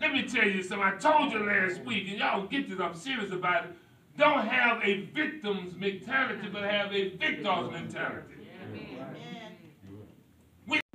[0.00, 0.86] Let me tell you something.
[0.86, 3.70] I told you last week, and y'all get this, I'm serious about it.
[4.16, 8.34] Don't have a victim's mentality, but have a victor's mentality.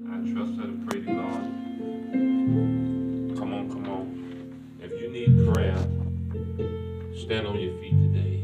[0.09, 1.41] I trust her to pray to God.
[3.37, 4.77] Come on, come on.
[4.81, 5.77] If you need prayer,
[7.15, 8.43] stand on your feet today.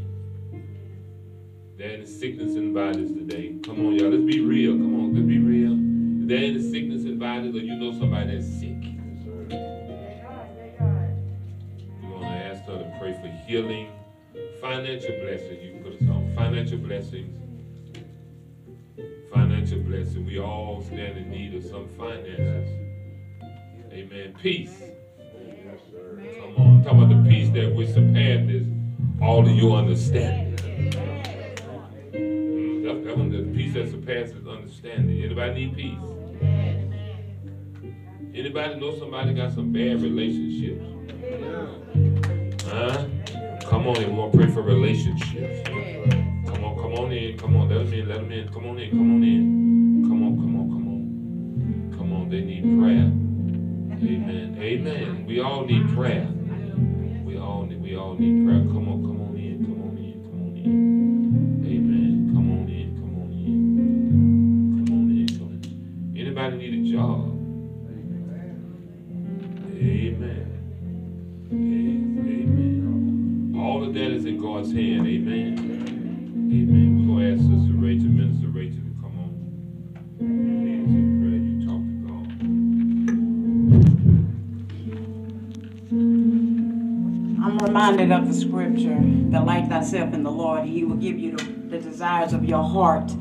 [1.78, 3.56] There any sickness in bodies today.
[3.63, 4.10] Come on, y'all.
[4.10, 4.74] Let's be real.
[4.74, 5.74] Come on, let's be real.
[6.24, 8.78] If there any sickness in bodies or you know somebody that's sick,
[12.02, 13.91] We want to ask her to pray for healing,
[14.62, 15.63] financial blessings.
[15.63, 17.47] You can put us on financial blessings
[19.38, 20.26] financial blessing.
[20.26, 22.67] We all stand in need of some finances.
[23.91, 24.36] Amen.
[24.41, 24.82] Peace.
[26.39, 26.84] Come on.
[26.84, 28.67] Talk about the peace that surpasses
[29.21, 30.56] all of your understanding.
[32.84, 35.23] That's one, the peace that surpasses understanding.
[35.23, 36.00] Anybody need peace?
[38.34, 40.84] Anybody know somebody got some bad relationships?
[42.65, 43.06] Huh?
[43.69, 46.27] Come on, and we're gonna pray for relationships.
[46.98, 48.90] Come on, on in, come on, let them in, let them in, come on in,
[48.90, 50.04] come on in.
[50.10, 51.96] Come on, come on, come on.
[51.96, 53.12] Come on, they need prayer.
[54.02, 54.58] Amen.
[54.60, 55.26] Amen.
[55.28, 56.28] We all need prayer.
[57.24, 58.62] We all need we all need prayer.
[58.66, 60.66] Come on, come on in, come on in, come on in.
[61.68, 62.32] Amen.
[62.34, 63.62] Come on in, come on in.
[64.88, 66.18] Come on in, come on in.
[66.20, 67.30] Anybody need a job?
[69.78, 70.50] Amen.
[71.52, 72.82] Amen.
[73.56, 75.06] All of that is in God's hand.
[75.06, 75.58] Amen.
[76.50, 76.87] Amen.
[77.20, 79.34] Ask Sister Rachel, Minister Rachel, to come on.
[87.43, 88.99] I'm reminded of the scripture,
[89.32, 93.11] delight thyself in the Lord, he will give you the, the desires of your heart.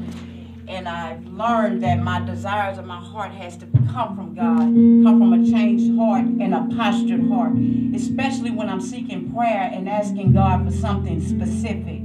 [0.68, 5.18] And I've learned that my desires of my heart has to come from God, come
[5.18, 7.54] from a changed heart and a postured heart,
[7.94, 11.95] especially when I'm seeking prayer and asking God for something specific.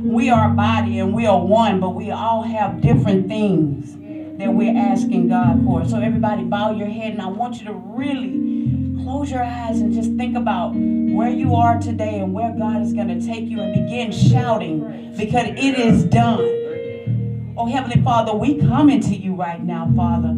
[0.00, 3.96] We are a body and we are one, but we all have different things
[4.38, 5.84] that we're asking God for.
[5.88, 9.92] So everybody bow your head and I want you to really close your eyes and
[9.92, 13.60] just think about where you are today and where God is going to take you
[13.60, 17.54] and begin shouting because it is done.
[17.56, 20.28] Oh, Heavenly Father, we come into you right now, Father.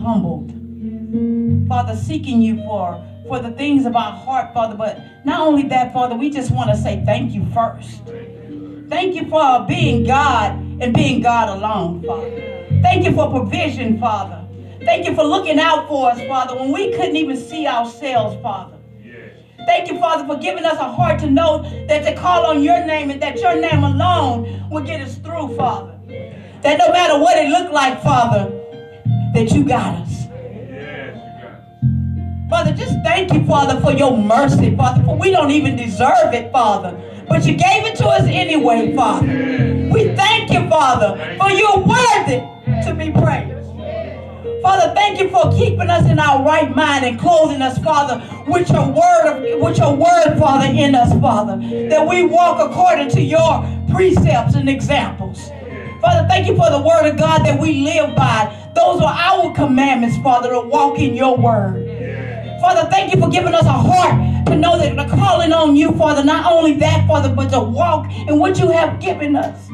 [0.00, 0.52] humbled.
[1.68, 4.74] Father, seeking you for, for the things of our heart, Father.
[4.74, 8.00] But not only that, Father, we just want to say thank you first.
[8.90, 12.28] Thank you for being God and being God alone, Father.
[12.82, 14.44] Thank you for provision, Father.
[14.84, 18.76] Thank you for looking out for us, Father, when we couldn't even see ourselves, Father.
[19.66, 22.84] Thank you, Father, for giving us a heart to know that to call on your
[22.84, 25.96] name and that your name alone will get us through, Father.
[26.62, 28.50] That no matter what it looked like, Father,
[29.34, 30.26] that you got us.
[32.48, 36.50] Father, just thank you, Father, for your mercy, Father, for we don't even deserve it,
[36.50, 37.00] Father.
[37.30, 39.24] But you gave it to us anyway, Father.
[39.24, 42.40] We thank you, Father, for you're worthy
[42.84, 43.70] to be praised.
[44.62, 48.68] Father, thank you for keeping us in our right mind and clothing us, Father, with
[48.68, 51.56] your word, with your word, Father, in us, Father,
[51.88, 55.50] that we walk according to your precepts and examples.
[56.00, 58.56] Father, thank you for the word of God that we live by.
[58.74, 61.89] Those are our commandments, Father, to walk in your word.
[62.60, 65.92] Father, thank you for giving us a heart to know that the calling on you,
[65.92, 69.68] Father, not only that, Father, but to walk in what you have given us.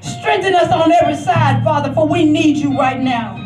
[0.00, 3.36] Strengthen us on every side, Father, for we need you right now.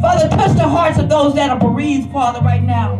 [0.00, 2.96] Father, touch the hearts of those that are bereaved, Father, right now.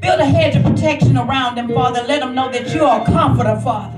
[0.00, 2.02] Build a hedge of protection around them, Father.
[2.02, 3.96] Let them know that you are a comforter, Father.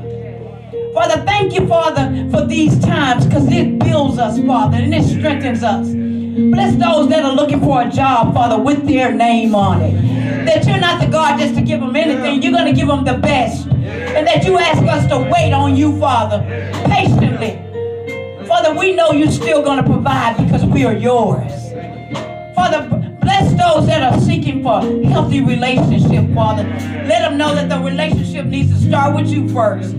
[0.94, 5.62] Father, thank you, Father, for these times because it builds us, Father, and it strengthens
[5.62, 6.07] us.
[6.38, 10.44] Bless those that are looking for a job, Father, with their name on it.
[10.46, 12.40] That you're not the God just to give them anything.
[12.42, 13.66] You're going to give them the best.
[13.66, 16.38] And that you ask us to wait on you, Father,
[16.86, 17.58] patiently.
[18.46, 21.52] Father, we know you're still going to provide because we are yours.
[22.54, 22.86] Father,
[23.20, 26.62] bless those that are seeking for a healthy relationship, Father.
[26.62, 29.96] Let them know that the relationship needs to start with you first.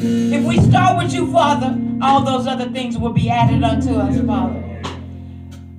[0.00, 4.20] If we start with you, Father, all those other things will be added unto us,
[4.26, 4.63] Father.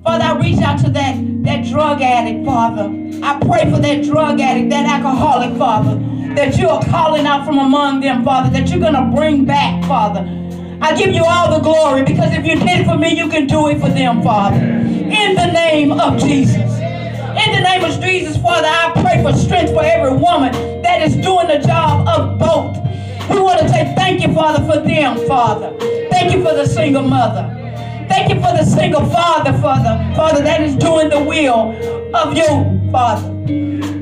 [0.06, 2.84] Father, I reach out to that, that drug addict, Father.
[3.24, 5.96] I pray for that drug addict, that alcoholic, Father,
[6.36, 9.84] that you are calling out from among them, Father, that you're going to bring back,
[9.84, 10.20] Father.
[10.80, 13.48] I give you all the glory because if you did it for me, you can
[13.48, 14.58] do it for them, Father.
[14.58, 16.54] In the name of Jesus.
[16.54, 20.52] In the name of Jesus, Father, I pray for strength for every woman
[20.82, 22.76] that is doing the job of both.
[23.28, 25.76] We want to say thank you, Father, for them, Father.
[26.10, 27.55] Thank you for the single mother.
[28.08, 31.74] Thank you for the single father, Father, Father, that is doing the will
[32.14, 33.32] of you, Father.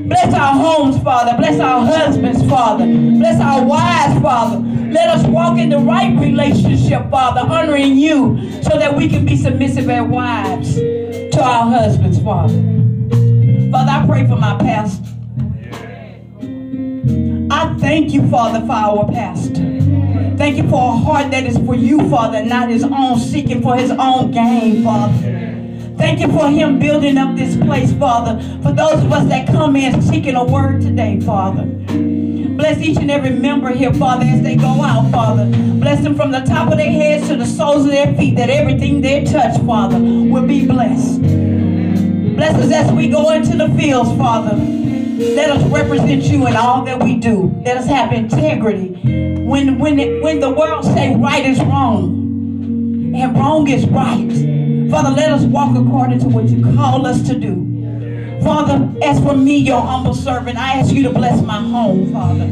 [0.07, 1.35] Bless our homes, Father.
[1.37, 2.85] Bless our husbands, Father.
[2.85, 4.59] Bless our wives, Father.
[4.91, 9.35] Let us walk in the right relationship, Father, honoring you so that we can be
[9.35, 12.53] submissive as wives to our husbands, Father.
[13.71, 15.09] Father, I pray for my pastor.
[17.51, 19.74] I thank you, Father, for our pastor.
[20.37, 23.77] Thank you for a heart that is for you, Father, not his own, seeking for
[23.77, 25.13] his own gain, Father.
[25.97, 28.41] Thank you for him building up this place, Father.
[28.61, 31.63] For those of us that come in seeking a word today, Father.
[31.63, 35.45] Bless each and every member here, Father, as they go out, Father.
[35.45, 38.49] Bless them from the top of their heads to the soles of their feet, that
[38.49, 41.21] everything they touch, Father, will be blessed.
[41.21, 44.55] Bless us as we go into the fields, Father.
[45.17, 47.55] Let us represent you in all that we do.
[47.63, 48.89] Let us have integrity.
[49.45, 54.29] When, when, when the world say right is wrong and wrong is right,
[54.91, 58.41] Father, let us walk according to what you call us to do.
[58.43, 62.47] Father, as for me, your humble servant, I ask you to bless my home, Father.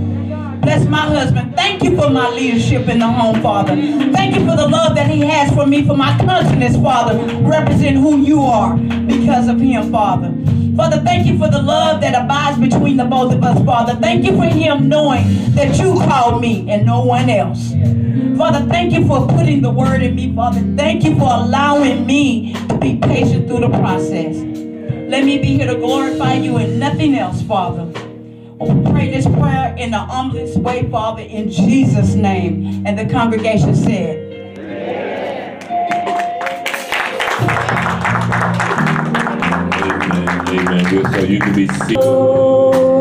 [0.62, 1.58] Bless my husband.
[1.58, 3.76] Thank you for my leadership in the home, Father.
[3.76, 7.20] Thank you for the love that he has for me, for my consciousness, Father.
[7.44, 10.34] Represent who you are because of him, Father.
[10.76, 13.94] Father, thank you for the love that abides between the both of us, Father.
[13.96, 17.74] Thank you for him knowing that you called me and no one else.
[18.38, 20.62] Father, thank you for putting the word in me, Father.
[20.76, 24.36] Thank you for allowing me to be patient through the process.
[24.38, 27.92] Let me be here to glorify you and nothing else, Father.
[28.60, 32.84] Oh, we pray this prayer in the humblest way, Father, in Jesus' name.
[32.88, 34.23] And the congregation said,
[40.12, 40.86] Amen.
[40.90, 41.12] Good.
[41.12, 42.93] So you can be seated.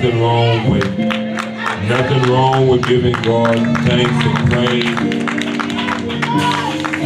[0.00, 0.98] Nothing wrong with
[1.86, 4.96] nothing wrong with giving God thanks and praise.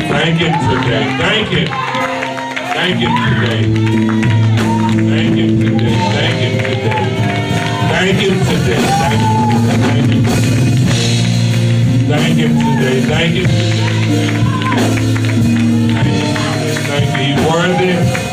[0.07, 1.05] Thank Him today.
[1.19, 1.67] Thank Him.
[2.73, 3.63] Thank Him today.
[5.11, 5.97] Thank Him today.
[6.15, 7.11] Thank Him today.
[7.91, 8.79] Thank Him today.
[9.03, 9.83] Thank Him today.
[9.91, 10.47] Thank Him today.
[12.07, 12.97] Thank Him today.
[13.11, 13.49] Thank Him.
[16.87, 17.25] Thank you.
[17.25, 18.24] He's worthy.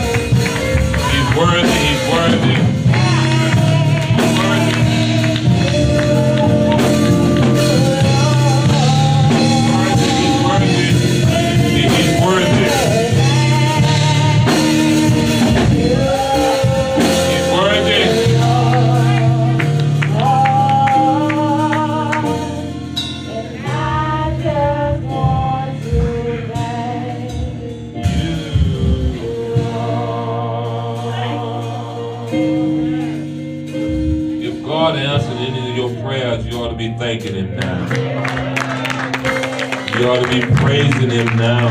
[40.02, 41.68] You ought to be praising Him now.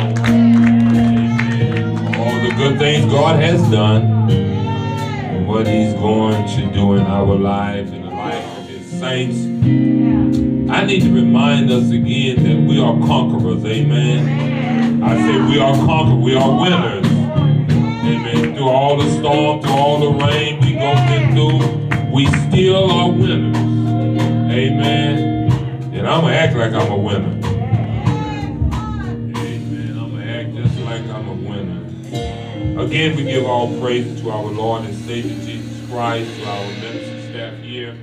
[2.16, 7.34] All the good things God has done, and what He's going to do in our
[7.34, 9.36] lives, in the life of His saints.
[10.72, 13.64] I need to remind us again that we are conquerors.
[13.64, 15.02] Amen.
[15.02, 16.22] I say we are conquerors.
[16.22, 17.06] We are winners.
[17.06, 18.54] Amen.
[18.54, 20.94] Through all the storm, through all the rain we go
[21.32, 23.56] through, we still are winners.
[23.56, 25.50] Amen.
[25.92, 27.49] And I'm going to act like I'm a winner.
[32.90, 37.22] Again, we give all praise to our Lord and Savior Jesus Christ, to our ministry
[37.30, 37.96] staff here,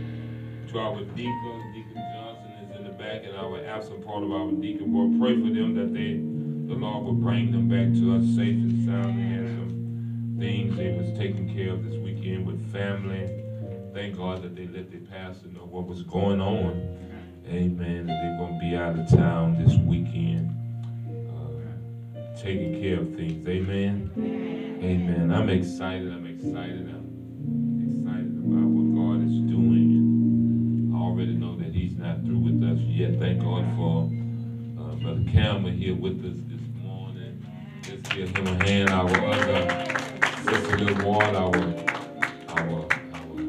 [0.69, 1.73] to our deacon.
[1.73, 5.19] Deacon Johnson is in the back, and our absent part of our deacon board.
[5.19, 6.13] Pray for them that they,
[6.73, 9.19] the Lord will bring them back to us safe and sound.
[9.19, 13.27] They had some things they was taking care of this weekend with family.
[13.93, 16.97] Thank God that they let their pastor know what was going on.
[17.45, 18.07] Amen.
[18.07, 20.55] They're going to be out of town this weekend,
[22.41, 23.47] taking care of things.
[23.47, 24.11] Amen.
[24.83, 25.31] Amen.
[25.33, 26.11] I'm excited.
[26.11, 26.88] I'm excited.
[26.88, 29.89] I'm excited about what God is doing.
[29.97, 33.19] And I already know that He's not through with us yet.
[33.19, 34.11] Thank God for
[34.79, 37.43] uh, Brother Campbell here with us this morning.
[37.89, 38.89] Let's give him a hand.
[38.91, 39.85] Our other
[40.43, 41.55] Sister Liv Ward, our,
[42.49, 43.41] our, our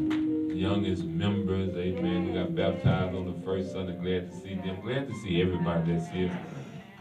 [0.50, 3.96] youngest members, amen, who got baptized on the first Sunday.
[3.96, 4.80] Glad to see them.
[4.80, 6.36] Glad to see everybody that's here.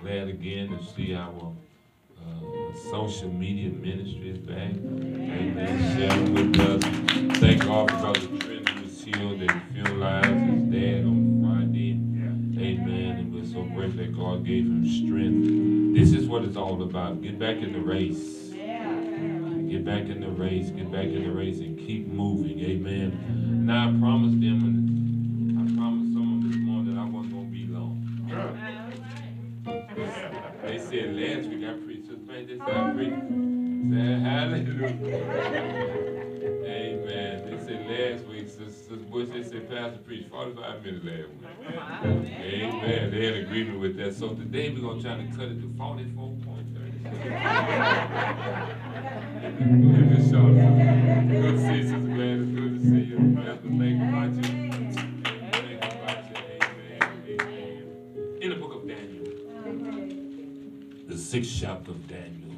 [0.01, 1.53] Glad again to see our
[2.28, 4.71] uh, social media ministries back.
[4.71, 5.97] Amen.
[5.97, 7.39] Sharing with us.
[7.39, 11.91] Thank God for Brother Trent was healed and filled lives his dad on Friday.
[12.59, 13.17] Amen.
[13.19, 15.95] And we're so grateful that God gave him strength.
[15.95, 17.21] This is what it's all about.
[17.21, 18.51] Get back in the race.
[19.69, 20.69] Get back in the race.
[20.69, 22.59] Get back in the race and keep moving.
[22.61, 23.65] Amen.
[23.65, 24.96] Now I promised them
[31.68, 32.20] week I preached this
[32.93, 33.20] preached.
[33.91, 34.88] Said hallelujah.
[36.65, 37.36] Amen.
[37.45, 41.45] They said last week, Sister Bush, they said Pastor preached 45 minutes last week.
[42.03, 43.11] Amen.
[43.11, 44.15] They had agreement with that.
[44.15, 47.03] So today we're gonna try to cut it to 44.30.
[49.82, 50.47] Good show.
[51.28, 52.49] Good to see you, Sister Gladys.
[52.55, 53.18] Good to see you.
[53.36, 53.95] Pastor, thank
[54.53, 54.66] you
[61.38, 62.55] sixth chapter of Daniel.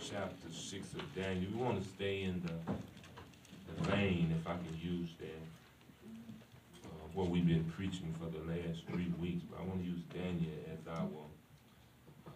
[0.00, 1.50] Chapter six of Daniel.
[1.52, 2.52] We want to stay in the,
[3.82, 5.42] the lane, if I can use that,
[6.84, 9.42] uh, what we've been preaching for the last three weeks.
[9.50, 11.08] But I want to use Daniel as our
[12.28, 12.30] uh,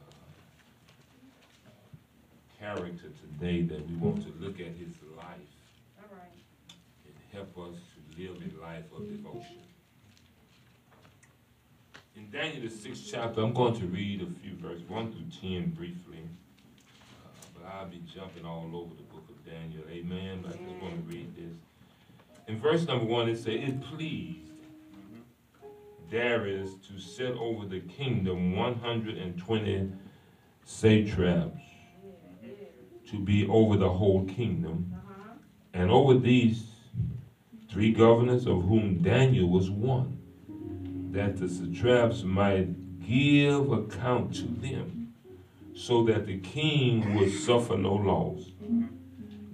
[2.58, 5.54] character today that we want to look at his life
[7.06, 9.61] and help us to live a life of devotion.
[12.32, 16.20] Daniel, the sixth chapter, I'm going to read a few verses, 1 through 10 briefly.
[17.22, 19.82] Uh, but I'll be jumping all over the book of Daniel.
[19.90, 20.40] Amen.
[20.42, 21.54] But I just want to read this.
[22.48, 24.50] In verse number 1, it says, It pleased
[26.10, 29.92] Darius to set over the kingdom 120
[30.64, 31.60] satraps
[33.10, 34.94] to be over the whole kingdom,
[35.74, 36.64] and over these
[37.70, 40.21] three governors, of whom Daniel was one,
[41.12, 45.14] that the satraps might give account to them,
[45.74, 48.50] so that the king would suffer no loss.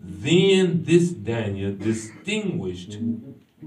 [0.03, 2.99] Then this Daniel distinguished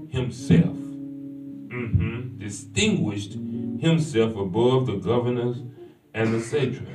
[0.08, 3.34] himself, mhm, distinguished
[3.78, 5.62] himself above the governors
[6.14, 6.88] and the satraps.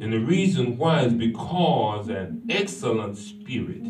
[0.00, 3.84] And the reason why is because an excellent spirit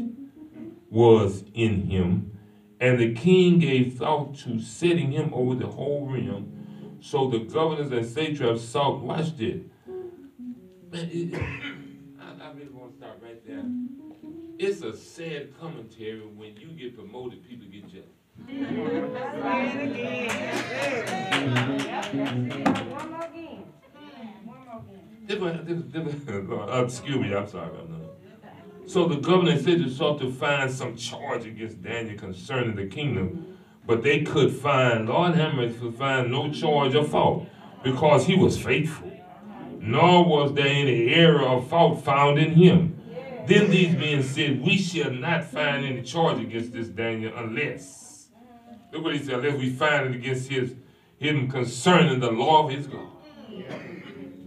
[0.91, 2.39] was in him,
[2.83, 6.99] And the king gave thought to setting him over the whole realm.
[7.01, 9.61] So the governors and satraps sought, watch this.
[10.91, 11.33] Man, it,
[12.21, 13.63] I, I really want to stop right there.
[14.59, 18.09] It's a sad commentary when you get promoted, people get jealous.
[18.49, 18.75] One
[23.13, 23.65] more game.
[24.45, 25.27] One more game.
[25.27, 27.79] Different, different, different, excuse me, I'm sorry.
[27.79, 28.02] I'm not.
[28.93, 33.57] So the governor said they sought to find some charge against Daniel concerning the kingdom,
[33.87, 37.49] but they could find, Lord Hammer could find no charge of fault
[37.83, 39.11] because he was faithful.
[39.81, 43.01] Nor was there any error or fault found in him.
[43.47, 48.29] Then these men said, We shall not find any charge against this Daniel unless.
[48.93, 50.75] Look what he said, unless we find it against his
[51.17, 53.09] him concerning the law of his God.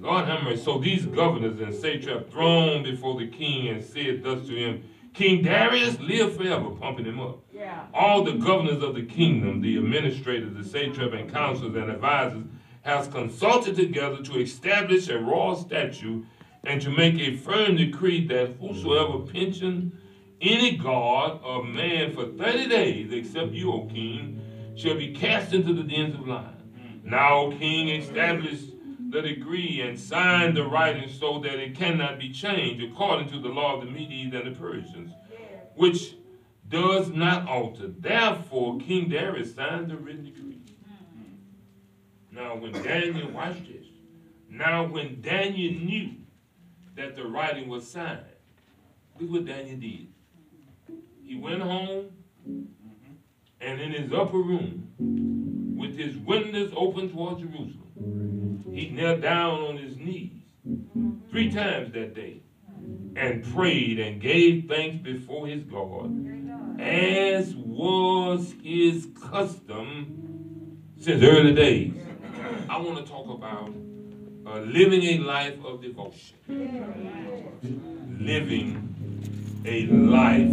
[0.05, 0.63] Lord have mercy.
[0.63, 4.83] So these governors and satraps thrown before the king and said thus to him,
[5.13, 7.39] King Darius, live forever, pumping him up.
[7.53, 7.85] Yeah.
[7.93, 12.43] All the governors of the kingdom, the administrators, the satrap and counselors and advisors,
[12.81, 16.25] has consulted together to establish a royal statute
[16.65, 19.97] and to make a firm decree that whosoever pension
[20.41, 24.41] any god or man for 30 days, except you, O king,
[24.75, 26.61] shall be cast into the dens of lions.
[26.77, 27.05] Mm.
[27.05, 28.59] Now, O king, establish
[29.15, 33.47] the decree and sign the writing so that it cannot be changed according to the
[33.47, 35.11] law of the Medes and the Persians,
[35.75, 36.15] which
[36.67, 37.87] does not alter.
[37.87, 40.59] Therefore, King Darius signed the written decree.
[42.31, 43.85] Now, when Daniel, watched this.
[44.49, 46.11] Now, when Daniel knew
[46.95, 48.19] that the writing was signed,
[49.17, 50.07] look what Daniel did.
[51.23, 52.09] He went home
[53.61, 59.77] and in his upper room, with his windows open toward Jerusalem, he knelt down on
[59.77, 60.31] his knees
[61.29, 62.41] three times that day
[63.15, 66.11] and prayed and gave thanks before his God,
[66.79, 71.93] as was his custom since early days.
[72.69, 73.73] I want to talk about
[74.45, 76.35] uh, living a life of devotion.
[78.19, 80.51] Living a life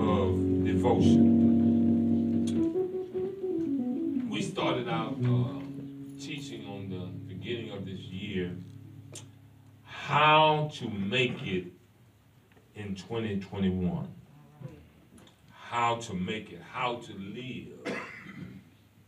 [0.00, 1.40] of devotion.
[4.30, 5.63] We started out uh,
[7.44, 8.50] beginning of this year
[9.84, 11.66] how to make it
[12.74, 14.08] in 2021.
[15.50, 17.98] How to make it, how to live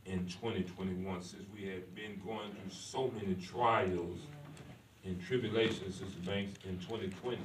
[0.05, 4.19] in 2021 since we have been going through so many trials
[5.05, 7.39] and tribulations the banks in 2020.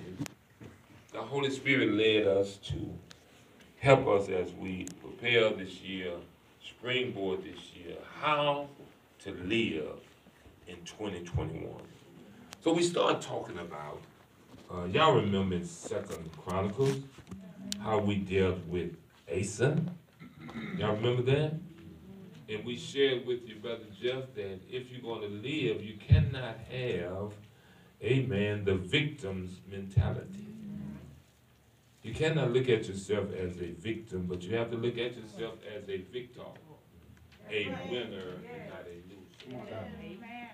[1.14, 2.94] The Holy Spirit led us to
[3.80, 6.12] help us as we prepare this year,
[6.62, 8.68] springboard this year, how
[9.20, 10.01] to live
[10.72, 11.70] in 2021.
[12.64, 14.02] So we start talking about,
[14.74, 16.98] uh, y'all remember in Second Chronicles,
[17.80, 18.96] how we dealt with
[19.32, 19.82] Asa?
[20.78, 21.54] Y'all remember that?
[22.50, 26.58] And we shared with you, Brother Jeff, that if you're going to live, you cannot
[26.70, 27.34] have,
[28.04, 30.48] amen, the victim's mentality.
[32.04, 35.56] You cannot look at yourself as a victim, but you have to look at yourself
[35.76, 36.42] as a victor,
[37.50, 39.21] a winner, and not a loser.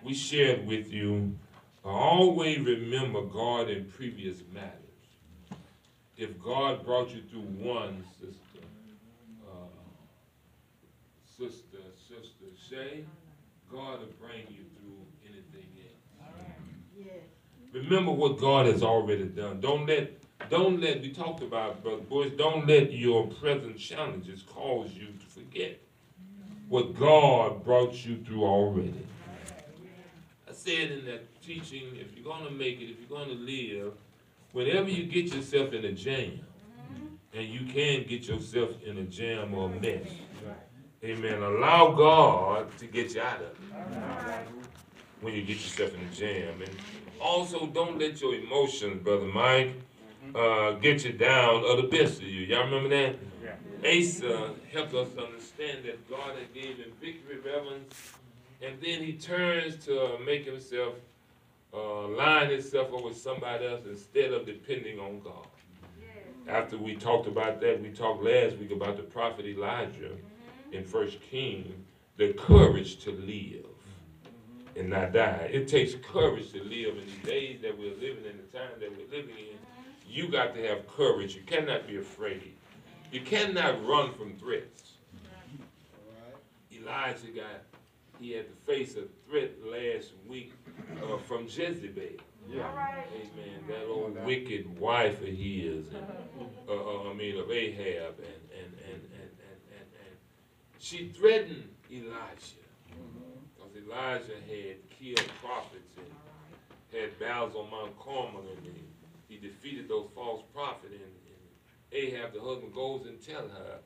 [0.04, 1.36] We shared with you,
[1.84, 4.74] always remember God in previous matters.
[6.16, 8.66] If God brought you through one, sister,
[9.48, 9.68] uh,
[11.38, 11.78] sister,
[12.08, 13.04] sister Shay,
[13.72, 17.08] God will bring you through anything else.
[17.74, 19.60] Remember what God has already done.
[19.60, 20.12] Don't let,
[20.50, 25.26] don't let, we talked about, brother boys, don't let your present challenges cause you to
[25.26, 25.80] forget
[26.70, 29.06] what God brought you through already.
[30.48, 33.36] I said in that teaching, if you're going to make it, if you're going to
[33.36, 33.94] live,
[34.52, 36.40] whenever you get yourself in a jam,
[37.34, 40.08] and you can get yourself in a jam or a mess,
[41.04, 44.48] amen, allow God to get you out of it
[45.22, 46.62] when you get yourself in a jam.
[46.62, 46.72] And
[47.22, 49.76] also, don't let your emotions, Brother Mike,
[50.36, 52.42] uh, get you down or the best of you.
[52.42, 53.16] Y'all remember that?
[53.86, 57.94] Asa helped us understand that God had gave him victory, reverence,
[58.62, 60.96] and then he turns to make himself
[61.74, 65.48] uh, line himself up with somebody else instead of depending on God.
[66.48, 70.14] After we talked about that, we talked last week about the prophet Elijah
[70.72, 73.66] in First King, the courage to live
[74.76, 75.50] and not die.
[75.52, 78.90] It takes courage to live in the days that we're living in, the time that
[78.92, 79.58] we're living in.
[80.08, 81.36] You got to have courage.
[81.36, 82.54] You cannot be afraid.
[83.12, 84.92] You cannot run from threats.
[86.72, 87.64] Elijah got,
[88.20, 90.54] he had to face a threat last week
[91.02, 92.22] uh, from Jezebel.
[93.14, 93.64] Amen.
[93.68, 96.06] That old wicked wife of his, and,
[96.70, 100.16] uh, uh, I mean, of Ahab, and, and, and, and, and, and, and
[100.80, 102.64] she threatened Elijah.
[103.56, 109.90] Because Elijah had killed prophets and had battles on Mount Carmel and he, he defeated
[109.90, 110.94] those false prophets.
[110.94, 111.27] And, and
[111.92, 113.80] Ahab, the husband, goes and tell her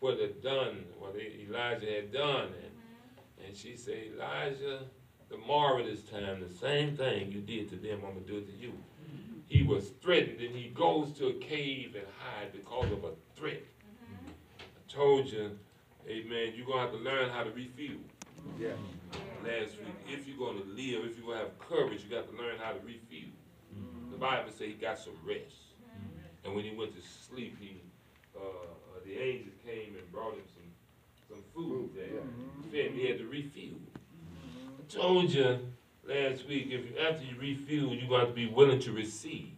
[0.00, 2.44] what had done, what Elijah had done.
[2.46, 3.46] And, mm-hmm.
[3.46, 4.80] and she said, Elijah,
[5.30, 8.46] tomorrow this time, the same thing you did to them, I'm going to do it
[8.46, 8.68] to you.
[8.70, 9.38] Mm-hmm.
[9.46, 13.62] He was threatened and he goes to a cave and hide because of a threat.
[13.62, 14.30] Mm-hmm.
[14.60, 15.58] I told you,
[16.08, 18.00] amen, you're going to have to learn how to refuel
[18.60, 18.68] Yeah.
[19.42, 19.96] last week.
[20.08, 22.58] If you're going to live, if you're going to have courage, you got to learn
[22.62, 23.30] how to refuel.
[24.10, 25.65] The Bible says he got some rest.
[26.46, 27.82] And when he went to sleep, he,
[28.36, 32.22] uh, uh, the angels came and brought him some, some food there.
[32.70, 32.98] Fed him.
[32.98, 33.80] He had to refuel.
[34.78, 35.58] I told you
[36.08, 39.52] last week, if you, after you refuel, you got to be willing to receive.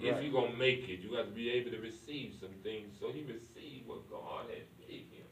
[0.00, 2.96] If you're going to make it, you got to be able to receive some things.
[3.00, 5.24] So he received what God had gave him.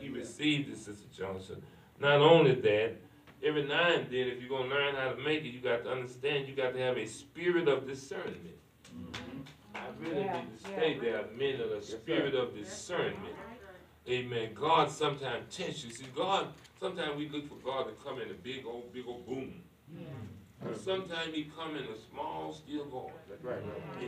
[0.00, 1.62] He received it, Sister Johnson.
[2.00, 2.96] Not only that,
[3.44, 5.84] every now and then, if you're going to learn how to make it, you got
[5.84, 8.58] to understand you got to have a spirit of discernment.
[9.78, 10.76] I really Yeah, need to yeah.
[10.76, 13.36] stay there a minute, a spirit of discernment.
[14.08, 14.50] Amen.
[14.54, 15.90] God sometimes tests you.
[15.90, 16.48] See, God,
[16.80, 19.62] sometimes we look for God to come in a big old, big old boom.
[20.62, 23.12] But sometimes he come in a small, still voice.
[23.28, 23.62] That's right.
[23.62, 24.02] And